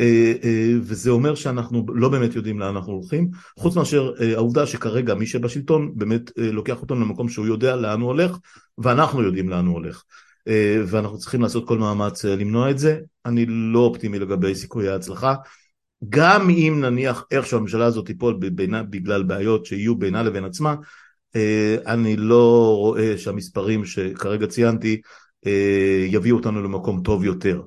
אה, 0.00 0.32
אה, 0.44 0.72
וזה 0.82 1.10
אומר 1.10 1.34
שאנחנו 1.34 1.86
לא 1.94 2.08
באמת 2.08 2.34
יודעים 2.34 2.60
לאן 2.60 2.76
אנחנו 2.76 2.92
הולכים, 2.92 3.30
חוץ 3.58 3.76
מאשר 3.76 4.12
אה, 4.20 4.34
העובדה 4.34 4.66
שכרגע 4.66 5.14
מי 5.14 5.26
שבשלטון 5.26 5.92
באמת 5.94 6.30
לוקח 6.36 6.82
אותנו 6.82 7.00
למקום 7.00 7.28
שהוא 7.28 7.46
יודע 7.46 7.76
לאן 7.76 8.00
הוא 8.00 8.08
הולך, 8.08 8.36
ואנחנו 8.78 9.22
יודעים 9.22 9.48
לאן 9.48 9.66
הוא 9.66 9.74
הולך. 9.74 10.02
אה, 10.48 10.82
ואנחנו 10.86 11.18
צריכים 11.18 11.42
לעשות 11.42 11.68
כל 11.68 11.78
מאמץ 11.78 12.24
אה, 12.24 12.36
למנוע 12.36 12.70
את 12.70 12.78
זה. 12.78 13.00
אני 13.26 13.46
לא 13.48 13.78
אופטימי 13.78 14.18
לגבי 14.18 14.54
סיכויי 14.54 14.88
ההצלחה. 14.88 15.34
גם 16.08 16.50
אם 16.50 16.78
נניח 16.80 17.24
איך 17.30 17.46
שהממשלה 17.46 17.84
הזאת 17.84 18.06
תיפול 18.06 18.38
בינה, 18.52 18.82
בגלל 18.82 19.22
בעיות 19.22 19.66
שיהיו 19.66 19.96
בינה 19.96 20.22
לבין 20.22 20.44
עצמה, 20.44 20.74
אה, 21.36 21.76
אני 21.86 22.16
לא 22.16 22.76
רואה 22.76 23.18
שהמספרים 23.18 23.84
שכרגע 23.84 24.46
ציינתי 24.46 25.00
יביאו 26.06 26.36
אותנו 26.36 26.62
למקום 26.62 27.02
טוב 27.02 27.24
יותר. 27.24 27.62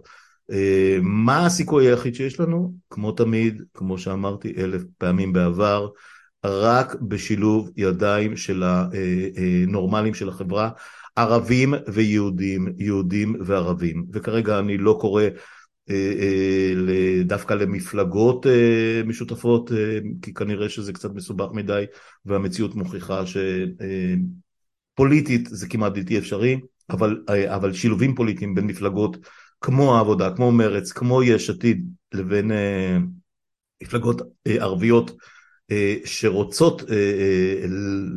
מה 1.02 1.46
הסיכוי 1.46 1.88
היחיד 1.88 2.16
שיש 2.16 2.40
לנו? 2.40 2.74
כמו 2.90 3.12
תמיד, 3.12 3.62
כמו 3.74 3.98
שאמרתי 3.98 4.54
אלף 4.58 4.82
פעמים 4.98 5.34
בעבר, 5.34 5.88
רק 6.46 6.96
בשילוב 6.96 7.70
ידיים 7.78 8.38
של 8.38 8.64
הנורמלים 8.64 10.14
של 10.14 10.30
החברה. 10.30 10.70
ערבים 11.20 11.74
ויהודים, 11.88 12.68
יהודים 12.78 13.36
וערבים, 13.46 14.06
וכרגע 14.14 14.60
אני 14.60 14.78
לא 14.78 14.98
קורא 15.02 15.24
אה, 15.90 16.14
אה, 16.20 17.24
דווקא 17.24 17.54
למפלגות 17.54 18.48
אה, 18.48 19.02
משותפות, 19.06 19.72
כי 20.22 20.34
כנראה 20.34 20.70
שזה 20.70 20.94
קצת 20.94 21.12
מסובך 21.14 21.52
מדי, 21.54 21.86
והמציאות 22.26 22.76
מוכיחה 22.76 23.24
שפוליטית 24.96 25.48
זה 25.52 25.68
כמעט 25.68 25.94
בלתי 25.94 26.18
אפשרי, 26.18 26.60
אבל, 26.90 27.24
אבל 27.48 27.74
שילובים 27.74 28.16
פוליטיים 28.16 28.56
בין 28.56 28.68
מפלגות 28.68 29.18
כמו 29.62 29.96
העבודה, 29.98 30.36
כמו 30.36 30.52
מרץ, 30.52 30.92
כמו 30.92 31.24
יש 31.24 31.50
עתיד, 31.50 31.86
לבין 32.14 32.52
מפלגות 33.84 34.22
ערביות 34.46 35.12
שרוצות 36.06 36.82
אה, 36.90 36.96
אה, 36.96 37.66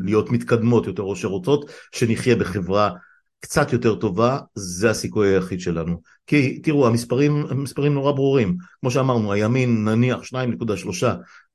להיות 0.04 0.30
מתקדמות 0.30 0.86
יותר, 0.86 1.02
או 1.02 1.16
שרוצות 1.16 1.70
שנחיה 1.92 2.36
בחברה 2.36 2.90
קצת 3.40 3.72
יותר 3.72 3.94
טובה, 3.94 4.38
זה 4.54 4.90
הסיכוי 4.90 5.28
היחיד 5.28 5.60
שלנו. 5.60 6.00
כי 6.26 6.58
תראו, 6.58 6.86
המספרים, 6.86 7.46
המספרים 7.50 7.94
נורא 7.94 8.12
ברורים. 8.12 8.56
כמו 8.80 8.90
שאמרנו, 8.90 9.32
הימין 9.32 9.84
נניח 9.84 10.18
2.3 10.22 11.06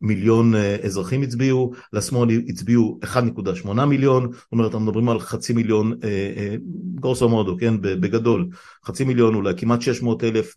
מיליון 0.02 0.54
אזרחים 0.84 1.22
הצביעו, 1.22 1.72
לשמאל 1.94 2.30
הצביעו 2.50 3.00
1.8 3.04 3.86
מיליון, 3.86 4.32
זאת 4.32 4.52
אומרת, 4.52 4.72
אנחנו 4.74 4.86
מדברים 4.86 5.10
על 5.10 5.20
חצי 5.20 5.54
מיליון, 5.54 5.94
גרוסו 6.96 7.30
מודו, 7.30 7.58
כן, 7.60 7.82
בגדול, 7.82 8.48
חצי 8.86 9.04
מיליון, 9.04 9.36
אולי 9.36 9.54
כמעט 9.58 9.82
600 9.82 10.24
אלף 10.24 10.56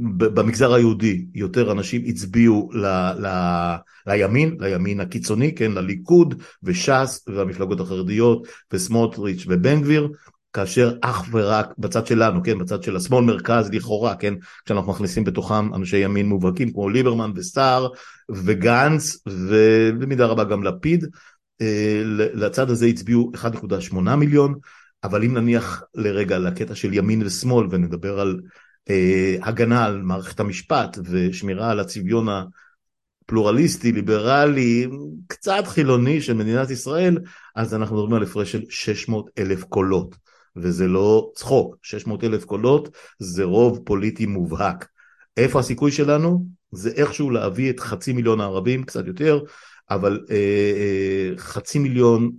במגזר 0.00 0.74
היהודי 0.74 1.26
יותר 1.34 1.72
אנשים 1.72 2.02
הצביעו 2.06 2.70
ל, 2.72 2.86
ל, 3.26 3.26
לימין, 4.06 4.56
לימין 4.60 5.00
הקיצוני, 5.00 5.54
כן, 5.54 5.72
לליכוד 5.72 6.42
וש"ס 6.62 7.24
והמפלגות 7.28 7.80
החרדיות 7.80 8.48
וסמוטריץ' 8.72 9.44
ובן 9.48 9.82
גביר, 9.82 10.08
כאשר 10.52 10.96
אך 11.00 11.24
ורק 11.32 11.72
בצד 11.78 12.06
שלנו, 12.06 12.42
כן, 12.42 12.58
בצד 12.58 12.82
של 12.82 12.96
השמאל 12.96 13.24
מרכז 13.24 13.70
לכאורה, 13.72 14.14
כן, 14.14 14.34
כשאנחנו 14.64 14.92
מכניסים 14.92 15.24
בתוכם 15.24 15.74
אנשי 15.74 15.96
ימין 15.96 16.28
מובהקים 16.28 16.72
כמו 16.72 16.88
ליברמן 16.88 17.30
וסער 17.34 17.88
וגנץ 18.30 19.18
ובמידה 19.26 20.26
רבה 20.26 20.44
גם 20.44 20.62
לפיד, 20.62 21.06
אה, 21.60 22.02
לצד 22.34 22.70
הזה 22.70 22.86
הצביעו 22.86 23.32
1.8 23.34 24.16
מיליון, 24.16 24.54
אבל 25.04 25.24
אם 25.24 25.34
נניח 25.34 25.82
לרגע 25.94 26.38
לקטע 26.38 26.74
של 26.74 26.94
ימין 26.94 27.22
ושמאל 27.22 27.66
ונדבר 27.70 28.20
על 28.20 28.40
הגנה 29.42 29.84
על 29.84 30.02
מערכת 30.02 30.40
המשפט 30.40 30.98
ושמירה 31.04 31.70
על 31.70 31.80
הצביון 31.80 32.26
הפלורליסטי, 33.30 33.92
ליברלי, 33.92 34.88
קצת 35.26 35.62
חילוני 35.66 36.20
של 36.20 36.34
מדינת 36.34 36.70
ישראל, 36.70 37.18
אז 37.56 37.74
אנחנו 37.74 37.96
מדברים 37.96 38.14
על 38.14 38.22
הפרש 38.22 38.52
של 38.52 38.62
600 38.70 39.30
אלף 39.38 39.64
קולות, 39.64 40.16
וזה 40.56 40.88
לא 40.88 41.30
צחוק, 41.34 41.76
600 41.82 42.24
אלף 42.24 42.44
קולות 42.44 42.96
זה 43.18 43.44
רוב 43.44 43.80
פוליטי 43.84 44.26
מובהק. 44.26 44.88
איפה 45.36 45.60
הסיכוי 45.60 45.92
שלנו? 45.92 46.46
זה 46.72 46.90
איכשהו 46.90 47.30
להביא 47.30 47.70
את 47.70 47.80
חצי 47.80 48.12
מיליון 48.12 48.40
הערבים, 48.40 48.84
קצת 48.84 49.06
יותר, 49.06 49.40
אבל 49.90 50.20
אה, 50.30 50.36
אה, 50.36 51.30
חצי 51.36 51.78
מיליון, 51.78 52.30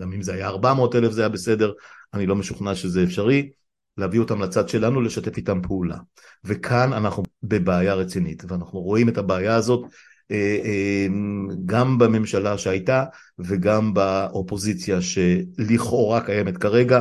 גם 0.00 0.12
אם 0.12 0.22
זה 0.22 0.34
היה 0.34 0.48
400 0.48 0.94
אלף 0.94 1.12
זה 1.12 1.20
היה 1.20 1.28
בסדר, 1.28 1.72
אני 2.14 2.26
לא 2.26 2.36
משוכנע 2.36 2.74
שזה 2.74 3.02
אפשרי. 3.02 3.50
להביא 3.98 4.20
אותם 4.20 4.42
לצד 4.42 4.68
שלנו, 4.68 5.00
לשתף 5.00 5.36
איתם 5.36 5.62
פעולה. 5.62 5.96
וכאן 6.44 6.92
אנחנו 6.92 7.22
בבעיה 7.42 7.94
רצינית, 7.94 8.42
ואנחנו 8.48 8.80
רואים 8.80 9.08
את 9.08 9.18
הבעיה 9.18 9.54
הזאת 9.54 9.84
אה, 10.30 10.58
אה, 10.64 11.06
גם 11.66 11.98
בממשלה 11.98 12.58
שהייתה 12.58 13.04
וגם 13.38 13.94
באופוזיציה 13.94 14.98
שלכאורה 15.02 16.20
קיימת 16.20 16.56
כרגע, 16.56 17.00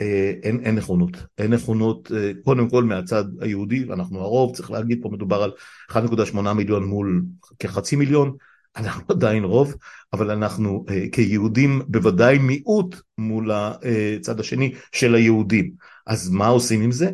אה, 0.00 0.32
אין, 0.42 0.60
אין 0.64 0.74
נכונות, 0.74 1.16
אין 1.38 1.54
נכונות 1.54 2.10
קודם 2.44 2.70
כל 2.70 2.84
מהצד 2.84 3.24
היהודי, 3.40 3.84
ואנחנו 3.84 4.20
הרוב, 4.20 4.56
צריך 4.56 4.70
להגיד 4.70 4.98
פה 5.02 5.08
מדובר 5.08 5.42
על 5.42 5.52
1.8 5.90 6.52
מיליון 6.52 6.84
מול 6.84 7.24
כחצי 7.58 7.96
מיליון, 7.96 8.36
אנחנו 8.76 9.04
עדיין 9.08 9.44
רוב, 9.44 9.74
אבל 10.12 10.30
אנחנו 10.30 10.84
כיהודים 11.12 11.82
בוודאי 11.88 12.38
מיעוט 12.38 12.96
מול 13.18 13.50
הצד 13.50 14.40
השני 14.40 14.74
של 14.92 15.14
היהודים. 15.14 15.70
אז 16.06 16.30
מה 16.30 16.46
עושים 16.46 16.82
עם 16.82 16.92
זה? 16.92 17.10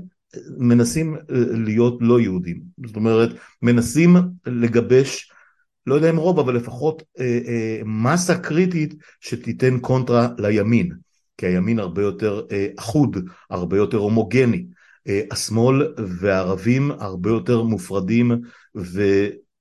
מנסים 0.59 1.17
להיות 1.65 1.99
לא 2.01 2.21
יהודים, 2.21 2.61
זאת 2.87 2.97
אומרת 2.97 3.31
מנסים 3.63 4.17
לגבש 4.47 5.31
לא 5.87 5.95
יודע 5.95 6.11
אם 6.11 6.17
רוב 6.17 6.39
אבל 6.39 6.57
לפחות 6.57 7.03
אה, 7.21 7.39
אה, 7.47 7.81
מסה 7.85 8.39
קריטית 8.39 8.95
שתיתן 9.21 9.79
קונטרה 9.79 10.29
לימין 10.39 10.93
כי 11.41 11.47
הימין 11.47 11.79
הרבה 11.79 12.03
יותר 12.03 12.43
אה, 12.53 12.67
אחוד, 12.79 13.17
הרבה 13.51 13.77
יותר 13.77 13.97
הומוגני, 13.97 14.67
אה, 15.09 15.23
השמאל 15.31 15.95
והערבים 16.21 16.91
הרבה 16.91 17.31
יותר 17.31 17.63
מופרדים 17.63 18.41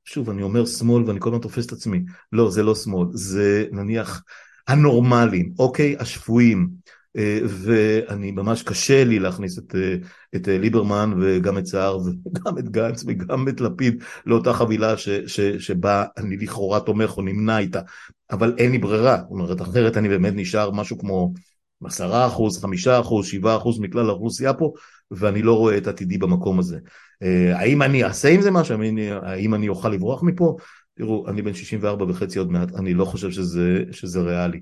ושוב 0.10 0.30
אני 0.30 0.41
אומר 0.41 0.65
שמאל 0.65 1.04
ואני 1.04 1.19
כל 1.19 1.30
הזמן 1.30 1.41
תופס 1.41 1.65
את 1.65 1.72
עצמי, 1.72 2.04
לא 2.32 2.52
זה 2.52 2.63
לא 2.63 2.76
שמאל, 2.76 3.08
זה 3.13 3.65
נניח 3.72 4.24
הנורמלים, 4.67 5.54
אוקיי, 5.60 5.95
השפויים. 6.00 6.69
אה, 7.17 7.39
ואני 7.45 8.32
ממש 8.32 8.63
קשה 8.63 9.04
לי 9.04 9.19
להכניס 9.19 9.60
את, 9.60 9.76
אה, 9.76 9.95
את 10.36 10.50
אה, 10.50 10.58
ליברמן 10.58 11.13
וגם 11.22 11.58
את 11.58 11.65
סער 11.65 11.98
וגם 11.98 12.58
את 12.58 12.69
גנץ 12.69 13.04
וגם 13.08 13.48
את 13.48 13.62
לפיד 13.62 14.04
לאותה 14.26 14.54
חבילה 14.54 14.98
ש, 14.98 15.10
ש, 15.10 15.39
שבה 15.39 16.06
אני 16.17 16.38
לכאורה 16.38 16.80
תומך 16.80 17.17
או 17.17 17.22
נמנע 17.22 17.58
איתה, 17.58 17.82
אבל 18.32 18.56
אין 18.58 18.72
לי 18.72 18.78
ברירה, 18.78 19.17
זאת 19.17 19.32
אומרת 19.32 19.62
אחרת 19.62 19.98
אני 19.98 20.10
באמת 20.10 20.34
נשאר 20.36 20.72
משהו 20.72 20.98
כמו 20.98 21.34
עשרה 21.86 22.28
אחוז, 22.28 22.62
חמישה 22.62 23.00
אחוז, 23.00 23.28
שבעה 23.28 23.58
אחוז 23.58 23.80
מכלל 23.80 24.10
האוכלוסייה 24.10 24.54
פה 24.54 24.74
ואני 25.12 25.41
לא 25.41 25.58
רואה 25.58 25.78
את 25.78 25.88
עתידי 25.88 26.17
במקום 26.17 26.60
הזה. 26.60 26.80
האם 27.54 27.82
אני 27.82 28.04
אעשה 28.04 28.30
עם 28.30 28.42
זה 28.42 28.52
משהו? 28.52 28.76
האם 29.22 29.54
אני 29.54 29.70
אוכל 29.70 29.90
לברוח 29.90 30.24
מפה? 30.24 30.56
תראו, 30.98 31.30
אני 31.30 31.42
בן 31.42 31.54
64 31.54 32.06
וחצי 32.10 32.40
עוד 32.40 32.52
מעט, 32.52 32.76
אני 32.76 32.94
לא 32.94 33.06
חושב 33.06 33.32
שזה, 33.32 33.84
שזה 33.92 34.22
ריאלי. 34.22 34.60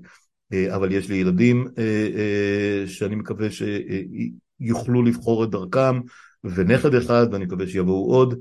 אה, 0.53 0.75
אבל 0.75 0.91
יש 0.91 1.09
לי 1.09 1.15
ילדים 1.15 1.67
אה, 1.77 1.83
אה, 2.17 2.87
שאני 2.87 3.15
מקווה 3.15 3.47
שיוכלו 3.51 5.03
לבחור 5.03 5.43
את 5.43 5.49
דרכם 5.49 5.99
ונכד 6.43 6.95
אחד 6.95 7.27
ואני 7.31 7.45
מקווה 7.45 7.67
שיבואו 7.67 8.13
עוד 8.13 8.39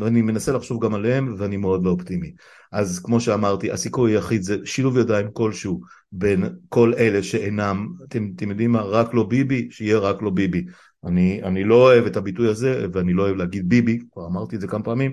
ואני 0.00 0.22
מנסה 0.22 0.52
לחשוב 0.52 0.84
גם 0.84 0.94
עליהם 0.94 1.34
ואני 1.38 1.56
מאוד 1.56 1.84
לא 1.84 1.90
אופטימי. 1.90 2.32
אז 2.72 3.00
כמו 3.04 3.20
שאמרתי 3.20 3.70
הסיכוי 3.70 4.12
היחיד 4.12 4.42
זה 4.42 4.56
שילוב 4.64 4.98
ידיים 4.98 5.26
כלשהו 5.32 5.80
בין 6.12 6.44
כל 6.68 6.94
אלה 6.98 7.22
שאינם, 7.22 7.88
אתם, 8.08 8.30
אתם 8.36 8.50
יודעים 8.50 8.72
מה, 8.72 8.82
רק 8.82 9.14
לא 9.14 9.22
ביבי, 9.22 9.68
שיהיה 9.70 9.98
רק 9.98 10.22
לא 10.22 10.30
ביבי. 10.30 10.64
אני, 11.04 11.42
אני 11.42 11.64
לא 11.64 11.74
אוהב 11.74 12.06
את 12.06 12.16
הביטוי 12.16 12.48
הזה 12.48 12.86
ואני 12.92 13.12
לא 13.12 13.22
אוהב 13.22 13.36
להגיד 13.36 13.68
ביבי, 13.68 13.98
כבר 14.12 14.26
אמרתי 14.26 14.56
את 14.56 14.60
זה 14.60 14.66
כמה 14.66 14.84
פעמים, 14.84 15.12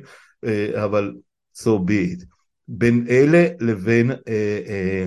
אבל 0.75 1.13
so 1.57 1.69
be 1.87 2.15
it. 2.15 2.25
בין 2.67 3.05
אלה 3.09 3.47
לבין 3.59 4.11
אה, 4.11 4.59
אה, 4.67 5.05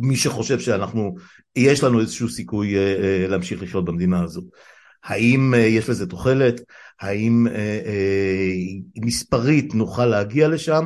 מי 0.00 0.16
שחושב 0.16 0.60
שאנחנו, 0.60 1.14
יש 1.56 1.84
לנו 1.84 2.00
איזשהו 2.00 2.28
סיכוי 2.28 2.76
אה, 2.76 2.96
אה, 3.02 3.28
להמשיך 3.28 3.62
לחיות 3.62 3.84
במדינה 3.84 4.22
הזו. 4.22 4.42
האם 5.04 5.54
אה, 5.54 5.60
יש 5.60 5.88
לזה 5.88 6.06
תוחלת? 6.06 6.60
האם 7.00 7.46
מספרית 8.96 9.74
נוכל 9.74 10.06
להגיע 10.06 10.48
לשם? 10.48 10.84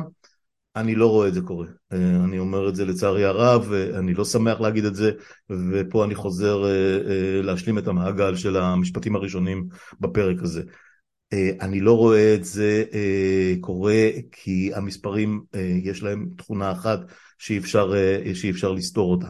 אני 0.75 0.95
לא 0.95 1.07
רואה 1.07 1.27
את 1.27 1.33
זה 1.33 1.41
קורה. 1.41 1.67
אני 2.25 2.39
אומר 2.39 2.69
את 2.69 2.75
זה 2.75 2.85
לצערי 2.85 3.25
הרב, 3.25 3.71
אני 3.73 4.13
לא 4.13 4.25
שמח 4.25 4.59
להגיד 4.59 4.85
את 4.85 4.95
זה, 4.95 5.11
ופה 5.49 6.05
אני 6.05 6.15
חוזר 6.15 6.65
להשלים 7.43 7.77
את 7.77 7.87
המעגל 7.87 8.35
של 8.35 8.57
המשפטים 8.57 9.15
הראשונים 9.15 9.67
בפרק 9.99 10.37
הזה. 10.41 10.61
אני 11.61 11.79
לא 11.79 11.97
רואה 11.97 12.35
את 12.35 12.43
זה 12.43 12.83
קורה 13.61 14.07
כי 14.31 14.71
המספרים 14.73 15.41
יש 15.83 16.03
להם 16.03 16.29
תכונה 16.37 16.71
אחת 16.71 16.99
שאי 17.41 17.57
אפשר, 17.57 17.93
אה, 17.95 18.35
שאי 18.35 18.49
אפשר 18.51 18.71
לסתור 18.71 19.11
אותה. 19.11 19.27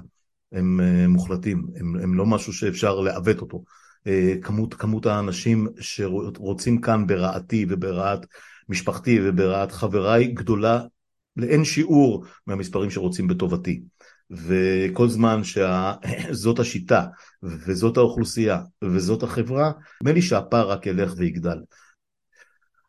הם 0.51 0.81
אה, 0.81 1.07
מוחלטים, 1.07 1.67
הם, 1.75 1.95
הם 1.95 2.13
לא 2.13 2.25
משהו 2.25 2.53
שאפשר 2.53 2.99
לעוות 2.99 3.41
אותו. 3.41 3.63
אה, 4.07 4.33
כמות, 4.41 4.73
כמות 4.73 5.05
האנשים 5.05 5.67
שרוצים 5.79 6.81
כאן 6.81 7.07
ברעתי 7.07 7.65
וברעת 7.69 8.25
משפחתי 8.69 9.19
וברעת 9.23 9.71
חבריי 9.71 10.27
גדולה 10.27 10.81
לאין 11.37 11.63
שיעור 11.63 12.25
מהמספרים 12.47 12.89
שרוצים 12.89 13.27
בטובתי. 13.27 13.81
וכל 14.31 15.09
זמן 15.09 15.41
שזאת 15.43 16.59
השיטה 16.63 17.05
וזאת 17.43 17.97
האוכלוסייה 17.97 18.59
וזאת 18.83 19.23
החברה, 19.23 19.71
נדמה 20.01 20.13
לי 20.13 20.21
שהפער 20.21 20.69
רק 20.69 20.85
ילך 20.85 21.13
ויגדל. 21.17 21.57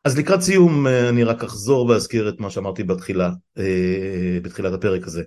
אז 0.04 0.18
לקראת 0.18 0.40
סיום 0.40 0.86
אה, 0.86 1.08
אני 1.08 1.24
רק 1.24 1.44
אחזור 1.44 1.86
ואזכיר 1.86 2.28
את 2.28 2.40
מה 2.40 2.50
שאמרתי 2.50 2.82
בתחילה, 2.82 3.30
אה, 3.58 4.38
בתחילת 4.42 4.72
הפרק 4.72 5.06
הזה. 5.06 5.22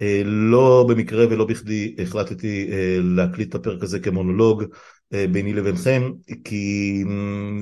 אה, 0.00 0.22
לא 0.24 0.86
במקרה 0.88 1.26
ולא 1.30 1.44
בכדי 1.44 1.96
החלטתי 1.98 2.70
להקליט 3.02 3.48
את 3.48 3.54
הפרק 3.54 3.82
הזה 3.82 4.00
כמונולוג 4.00 4.64
ביני 5.12 5.52
לבינכם, 5.52 6.10
כי 6.44 7.04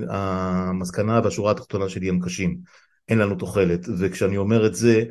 המסקנה 0.09 1.21
והשורה 1.25 1.51
התחתונה 1.51 1.89
שלי 1.89 2.09
הם 2.09 2.21
קשים. 2.21 2.59
אין 3.09 3.19
לנו 3.19 3.35
תוחלת, 3.35 3.87
וכשאני 3.99 4.37
אומר 4.37 4.67
את 4.67 4.75
זה, 4.75 5.05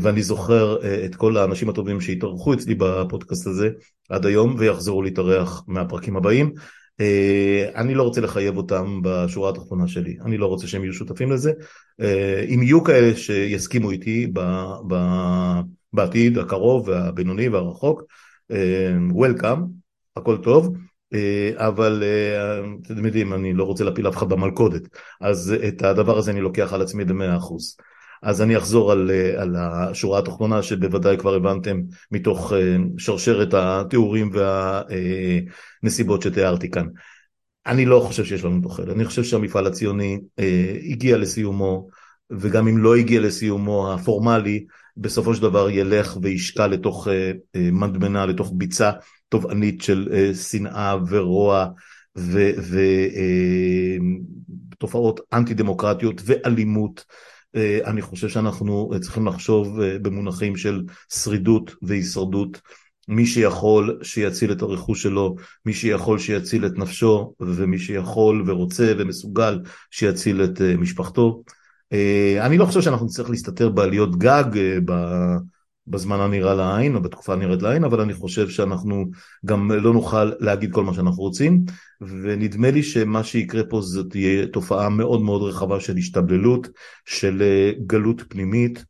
ואני 0.00 0.22
זוכר 0.22 0.76
את 1.04 1.14
כל 1.14 1.36
האנשים 1.36 1.68
הטובים 1.68 2.00
שהתארחו 2.00 2.54
אצלי 2.54 2.74
בפודקאסט 2.74 3.46
הזה 3.46 3.70
עד 4.08 4.26
היום 4.26 4.54
ויחזרו 4.58 5.02
להתארח 5.02 5.64
מהפרקים 5.66 6.16
הבאים, 6.16 6.54
אה, 7.00 7.70
אני 7.74 7.94
לא 7.94 8.02
רוצה 8.02 8.20
לחייב 8.20 8.56
אותם 8.56 9.00
בשורה 9.02 9.50
התחתונה 9.50 9.88
שלי, 9.88 10.16
אני 10.24 10.38
לא 10.38 10.46
רוצה 10.46 10.66
שהם 10.66 10.84
יהיו 10.84 10.92
שותפים 10.92 11.32
לזה. 11.32 11.52
אה, 12.00 12.44
אם 12.48 12.62
יהיו 12.62 12.84
כאלה 12.84 13.16
שיסכימו 13.16 13.90
איתי 13.90 14.32
בעתיד 15.92 16.38
הקרוב 16.38 16.88
והבינוני 16.88 17.48
והרחוק, 17.48 18.02
אה, 18.50 18.92
Welcome, 19.10 19.60
הכל 20.16 20.36
טוב, 20.36 20.76
אבל 21.56 22.02
אתם 22.86 23.06
יודעים, 23.06 23.34
אני 23.34 23.52
לא 23.52 23.64
רוצה 23.64 23.84
להפיל 23.84 24.08
אף 24.08 24.16
אחד 24.16 24.28
במלכודת, 24.28 24.82
אז 25.20 25.54
את 25.68 25.82
הדבר 25.82 26.18
הזה 26.18 26.30
אני 26.30 26.40
לוקח 26.40 26.72
על 26.72 26.82
עצמי 26.82 27.04
במאה 27.04 27.36
אחוז. 27.36 27.76
אז 28.22 28.42
אני 28.42 28.56
אחזור 28.56 28.92
על, 28.92 29.10
על 29.36 29.56
השורה 29.58 30.18
התחתונה 30.18 30.62
שבוודאי 30.62 31.18
כבר 31.18 31.34
הבנתם 31.34 31.80
מתוך 32.10 32.52
אה, 32.52 32.76
שרשרת 32.98 33.54
התיאורים 33.54 34.30
והנסיבות 35.82 36.22
שתיארתי 36.22 36.70
כאן. 36.70 36.86
אני 37.66 37.86
לא 37.86 38.00
חושב 38.06 38.24
שיש 38.24 38.44
לנו 38.44 38.60
תוחלת, 38.62 38.88
אני 38.88 39.04
חושב 39.04 39.24
שהמפעל 39.24 39.66
הציוני 39.66 40.20
אה, 40.38 40.76
הגיע 40.84 41.18
לסיומו, 41.18 41.88
וגם 42.30 42.68
אם 42.68 42.78
לא 42.78 42.96
הגיע 42.96 43.20
לסיומו 43.20 43.92
הפורמלי, 43.92 44.64
בסופו 44.96 45.34
של 45.34 45.42
דבר 45.42 45.70
ילך 45.70 46.16
וישקע 46.22 46.66
לתוך 46.66 47.08
אה, 47.08 47.32
מדמנה, 47.54 48.26
לתוך 48.26 48.52
ביצה 48.54 48.90
תובענית 49.30 49.82
של 49.82 50.32
שנאה 50.34 50.96
ורוע 51.08 51.66
ותופעות 54.76 55.20
אנטי 55.32 55.54
דמוקרטיות 55.54 56.22
ואלימות. 56.24 57.04
אה, 57.56 57.78
אני 57.84 58.02
חושב 58.02 58.28
שאנחנו 58.28 58.90
צריכים 59.00 59.26
לחשוב 59.26 59.80
אה, 59.80 59.98
במונחים 59.98 60.56
של 60.56 60.82
שרידות 61.14 61.74
והישרדות. 61.82 62.60
מי 63.08 63.26
שיכול 63.26 63.98
שיציל 64.02 64.52
את 64.52 64.62
הרכוש 64.62 65.02
שלו, 65.02 65.36
מי 65.66 65.72
שיכול 65.72 66.18
שיציל 66.18 66.66
את 66.66 66.72
נפשו, 66.78 67.34
ומי 67.40 67.78
שיכול 67.78 68.44
ורוצה 68.46 68.92
ומסוגל 68.98 69.60
שיציל 69.90 70.44
את 70.44 70.60
אה, 70.60 70.76
משפחתו. 70.76 71.42
אני 72.40 72.58
לא 72.58 72.64
חושב 72.64 72.80
שאנחנו 72.80 73.06
נצטרך 73.06 73.30
להסתתר 73.30 73.68
בעליות 73.68 74.18
גג 74.18 74.44
בזמן 75.86 76.20
הנראה 76.20 76.54
לעין 76.54 76.96
או 76.96 77.02
בתקופה 77.02 77.32
הנראית 77.32 77.62
לעין, 77.62 77.84
אבל 77.84 78.00
אני 78.00 78.14
חושב 78.14 78.48
שאנחנו 78.48 79.10
גם 79.44 79.70
לא 79.72 79.92
נוכל 79.92 80.24
להגיד 80.40 80.72
כל 80.72 80.84
מה 80.84 80.94
שאנחנו 80.94 81.22
רוצים, 81.22 81.64
ונדמה 82.00 82.70
לי 82.70 82.82
שמה 82.82 83.24
שיקרה 83.24 83.62
פה 83.64 83.80
זאת 83.82 84.10
תהיה 84.10 84.46
תופעה 84.46 84.88
מאוד 84.88 85.22
מאוד 85.22 85.42
רחבה 85.42 85.80
של 85.80 85.96
השתבללות, 85.96 86.68
של 87.04 87.42
אה, 87.42 87.72
גלות 87.86 88.22
פנימית, 88.28 88.84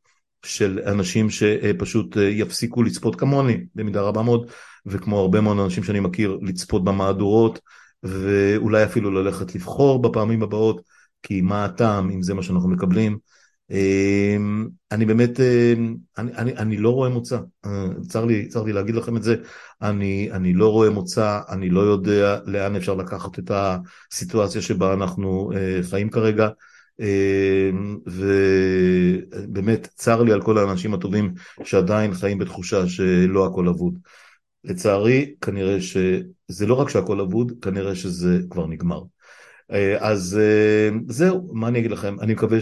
של 0.45 0.81
אנשים 0.87 1.31
שפשוט 1.31 2.17
אה, 2.17 2.23
יפסיקו 2.23 2.83
לצפות 2.83 3.17
כמוני 3.17 3.65
במידה 3.75 4.01
רבה 4.01 4.23
מאוד, 4.23 4.51
וכמו 4.87 5.19
הרבה 5.19 5.41
מאוד 5.41 5.59
אנשים 5.59 5.85
שאני 5.85 6.01
מכיר, 6.01 6.39
לצפות 6.43 6.85
במהדורות, 6.85 7.61
ואולי 8.03 8.85
אפילו 8.85 9.11
ללכת 9.11 9.55
לבחור 9.55 10.03
בפעמים 10.03 10.43
הבאות, 10.43 10.81
כי 11.23 11.41
מה 11.41 11.65
הטעם 11.65 12.11
אם 12.11 12.23
זה 12.23 12.35
מה 12.35 12.43
שאנחנו 12.43 12.69
מקבלים. 12.69 13.19
אמ, 13.71 14.69
אני 14.93 15.07
באמת, 15.07 15.41
אמ, 15.41 15.97
אני, 16.19 16.33
אני, 16.33 16.57
אני 16.57 16.77
לא 16.77 16.91
רואה 16.91 17.09
מוצא, 17.09 17.39
אה, 17.67 17.87
צר 18.09 18.25
לי, 18.25 18.49
צר 18.49 18.63
לי 18.63 18.73
להגיד 18.73 18.95
לכם 18.95 19.17
את 19.17 19.23
זה, 19.23 19.37
אני, 19.83 20.29
אני 20.33 20.55
לא 20.55 20.69
רואה 20.73 20.91
מוצא, 20.91 21.41
אני 21.49 21.71
לא 21.71 21.81
יודע 21.81 22.39
לאן 22.47 22.77
אפשר 22.77 22.95
לקחת 22.95 23.39
את 23.39 23.51
הסיטואציה 23.55 24.63
שבה 24.63 24.95
אנחנו 24.95 25.53
אה, 25.55 25.81
חיים 25.83 26.11
כרגע, 26.11 26.49
אמ, 27.01 27.99
ובאמת 28.07 29.89
צר 29.95 30.23
לי 30.23 30.33
על 30.33 30.43
כל 30.43 30.59
האנשים 30.59 30.95
הטובים 30.95 31.35
שעדיין 31.65 32.15
חיים 32.15 32.39
בתחושה 32.39 32.89
שלא 32.89 33.47
הכל 33.47 33.69
אבוד. 33.69 33.99
לצערי, 34.65 35.35
כנראה 35.41 35.81
שזה 35.81 36.67
לא 36.67 36.75
רק 36.75 36.89
שהכל 36.89 37.21
אבוד, 37.21 37.53
כנראה 37.63 37.95
שזה 37.95 38.39
כבר 38.51 38.67
נגמר. 38.67 39.03
אה, 39.73 39.97
אז 40.11 40.39
אה, 40.43 40.91
זהו, 41.09 41.51
מה 41.53 41.69
אני 41.69 41.79
אגיד 41.79 41.91
לכם? 41.91 42.21
אני 42.21 42.33
מקווה 42.33 42.59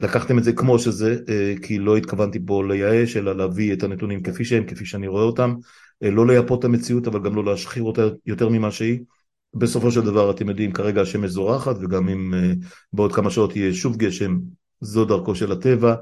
שלקחתם 0.00 0.38
את 0.38 0.44
זה 0.44 0.52
כמו 0.52 0.78
שזה, 0.78 1.18
אה, 1.28 1.54
כי 1.62 1.78
לא 1.78 1.96
התכוונתי 1.96 2.38
פה 2.46 2.64
לייאש, 2.68 3.16
אלא 3.16 3.36
להביא 3.36 3.72
את 3.72 3.82
הנתונים 3.82 4.22
כפי 4.22 4.44
שהם, 4.44 4.64
כפי 4.66 4.86
שאני 4.86 5.06
רואה 5.06 5.22
אותם, 5.22 5.54
לא 6.02 6.26
לייפות 6.26 6.58
את 6.58 6.64
המציאות, 6.64 7.06
אבל 7.06 7.22
גם 7.22 7.34
לא 7.34 7.44
להשחיר 7.44 7.82
אותה 7.82 8.02
יותר 8.26 8.48
ממה 8.48 8.70
שהיא. 8.70 9.00
בסופו 9.54 9.90
של 9.90 10.00
דבר, 10.00 10.30
אתם 10.30 10.48
יודעים, 10.48 10.72
כרגע 10.72 11.02
השמש 11.02 11.30
זורחת, 11.30 11.76
וגם 11.80 12.08
אם 12.08 12.34
בעוד 12.92 13.14
כמה 13.14 13.30
שעות 13.30 13.56
יהיה 13.56 13.74
שוב 13.74 13.96
גשם, 13.96 14.38
זו 14.80 15.04
דרכו 15.04 15.34
של 15.34 15.52
הטבע. 15.52 15.94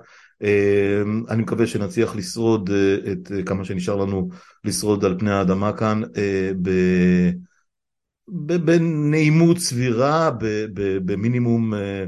אני 1.29 1.43
מקווה 1.43 1.67
שנצליח 1.67 2.17
לשרוד 2.17 2.71
את 3.13 3.33
כמה 3.47 3.65
שנשאר 3.65 3.97
לנו 3.97 4.29
לשרוד 4.65 5.05
על 5.05 5.19
פני 5.19 5.31
האדמה 5.31 5.73
כאן. 5.73 6.03
בנעימות 8.31 9.59
סבירה, 9.59 10.31
במינימום 11.05 11.75
אה, 11.75 12.05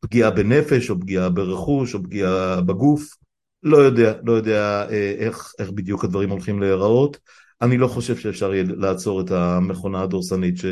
פגיעה 0.00 0.30
בנפש 0.30 0.90
או 0.90 1.00
פגיעה 1.00 1.30
ברכוש 1.30 1.94
או 1.94 2.02
פגיעה 2.02 2.60
בגוף. 2.60 3.14
לא 3.62 3.76
יודע, 3.76 4.14
לא 4.24 4.32
יודע 4.32 4.86
אה, 4.90 5.14
איך, 5.18 5.52
איך 5.58 5.70
בדיוק 5.70 6.04
הדברים 6.04 6.30
הולכים 6.30 6.60
להיראות. 6.60 7.18
אני 7.62 7.78
לא 7.78 7.88
חושב 7.88 8.16
שאפשר 8.16 8.54
יהיה 8.54 8.64
לעצור 8.76 9.20
את 9.20 9.30
המכונה 9.30 10.02
הדורסנית 10.02 10.56
ש... 10.58 10.64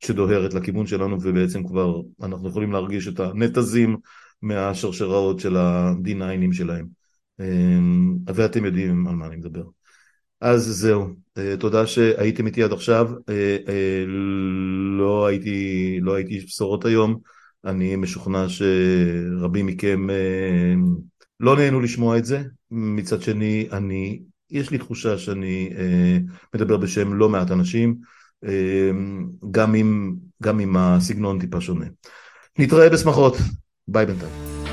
שדוהרת 0.00 0.54
לכיוון 0.54 0.86
שלנו 0.86 1.18
ובעצם 1.22 1.66
כבר 1.68 2.00
אנחנו 2.22 2.48
יכולים 2.48 2.72
להרגיש 2.72 3.08
את 3.08 3.20
הנתזים 3.20 3.96
מהשרשראות 4.42 5.40
של 5.40 5.56
ה-D9ים 5.56 6.52
שלהם. 6.52 6.86
אה, 7.40 7.44
ואתם 8.34 8.64
יודעים 8.64 9.06
על 9.06 9.14
מה 9.14 9.26
אני 9.26 9.36
מדבר. 9.36 9.64
אז 10.44 10.62
זהו, 10.64 11.06
אה, 11.38 11.56
תודה 11.58 11.86
שהייתם 11.86 12.46
איתי 12.46 12.62
עד 12.62 12.72
עכשיו, 12.72 13.10
אה, 13.28 13.56
אה, 13.68 14.04
לא 14.98 15.26
הייתי, 15.26 15.98
לא 16.02 16.14
הייתי 16.14 16.34
איש 16.34 16.44
בשורות 16.44 16.84
היום, 16.84 17.18
אני 17.64 17.96
משוכנע 17.96 18.46
שרבים 18.48 19.66
מכם 19.66 20.06
לא 21.40 21.56
נהנו 21.56 21.80
לשמוע 21.80 22.18
את 22.18 22.24
זה, 22.24 22.42
מצד 22.70 23.22
שני 23.22 23.68
אני, 23.72 24.20
יש 24.50 24.70
לי 24.70 24.78
תחושה 24.78 25.18
שאני 25.18 25.70
מדבר 26.54 26.76
בשם 26.76 27.14
לא 27.14 27.28
מעט 27.28 27.50
אנשים, 27.50 27.96
גם 29.50 29.74
אם, 29.74 30.14
גם 30.42 30.60
אם 30.60 30.76
הסגנון 30.76 31.40
טיפה 31.40 31.60
שונה. 31.60 31.86
נתראה 32.58 32.90
בשמחות, 32.90 33.36
ביי 33.88 34.06
בינתיים. 34.06 34.63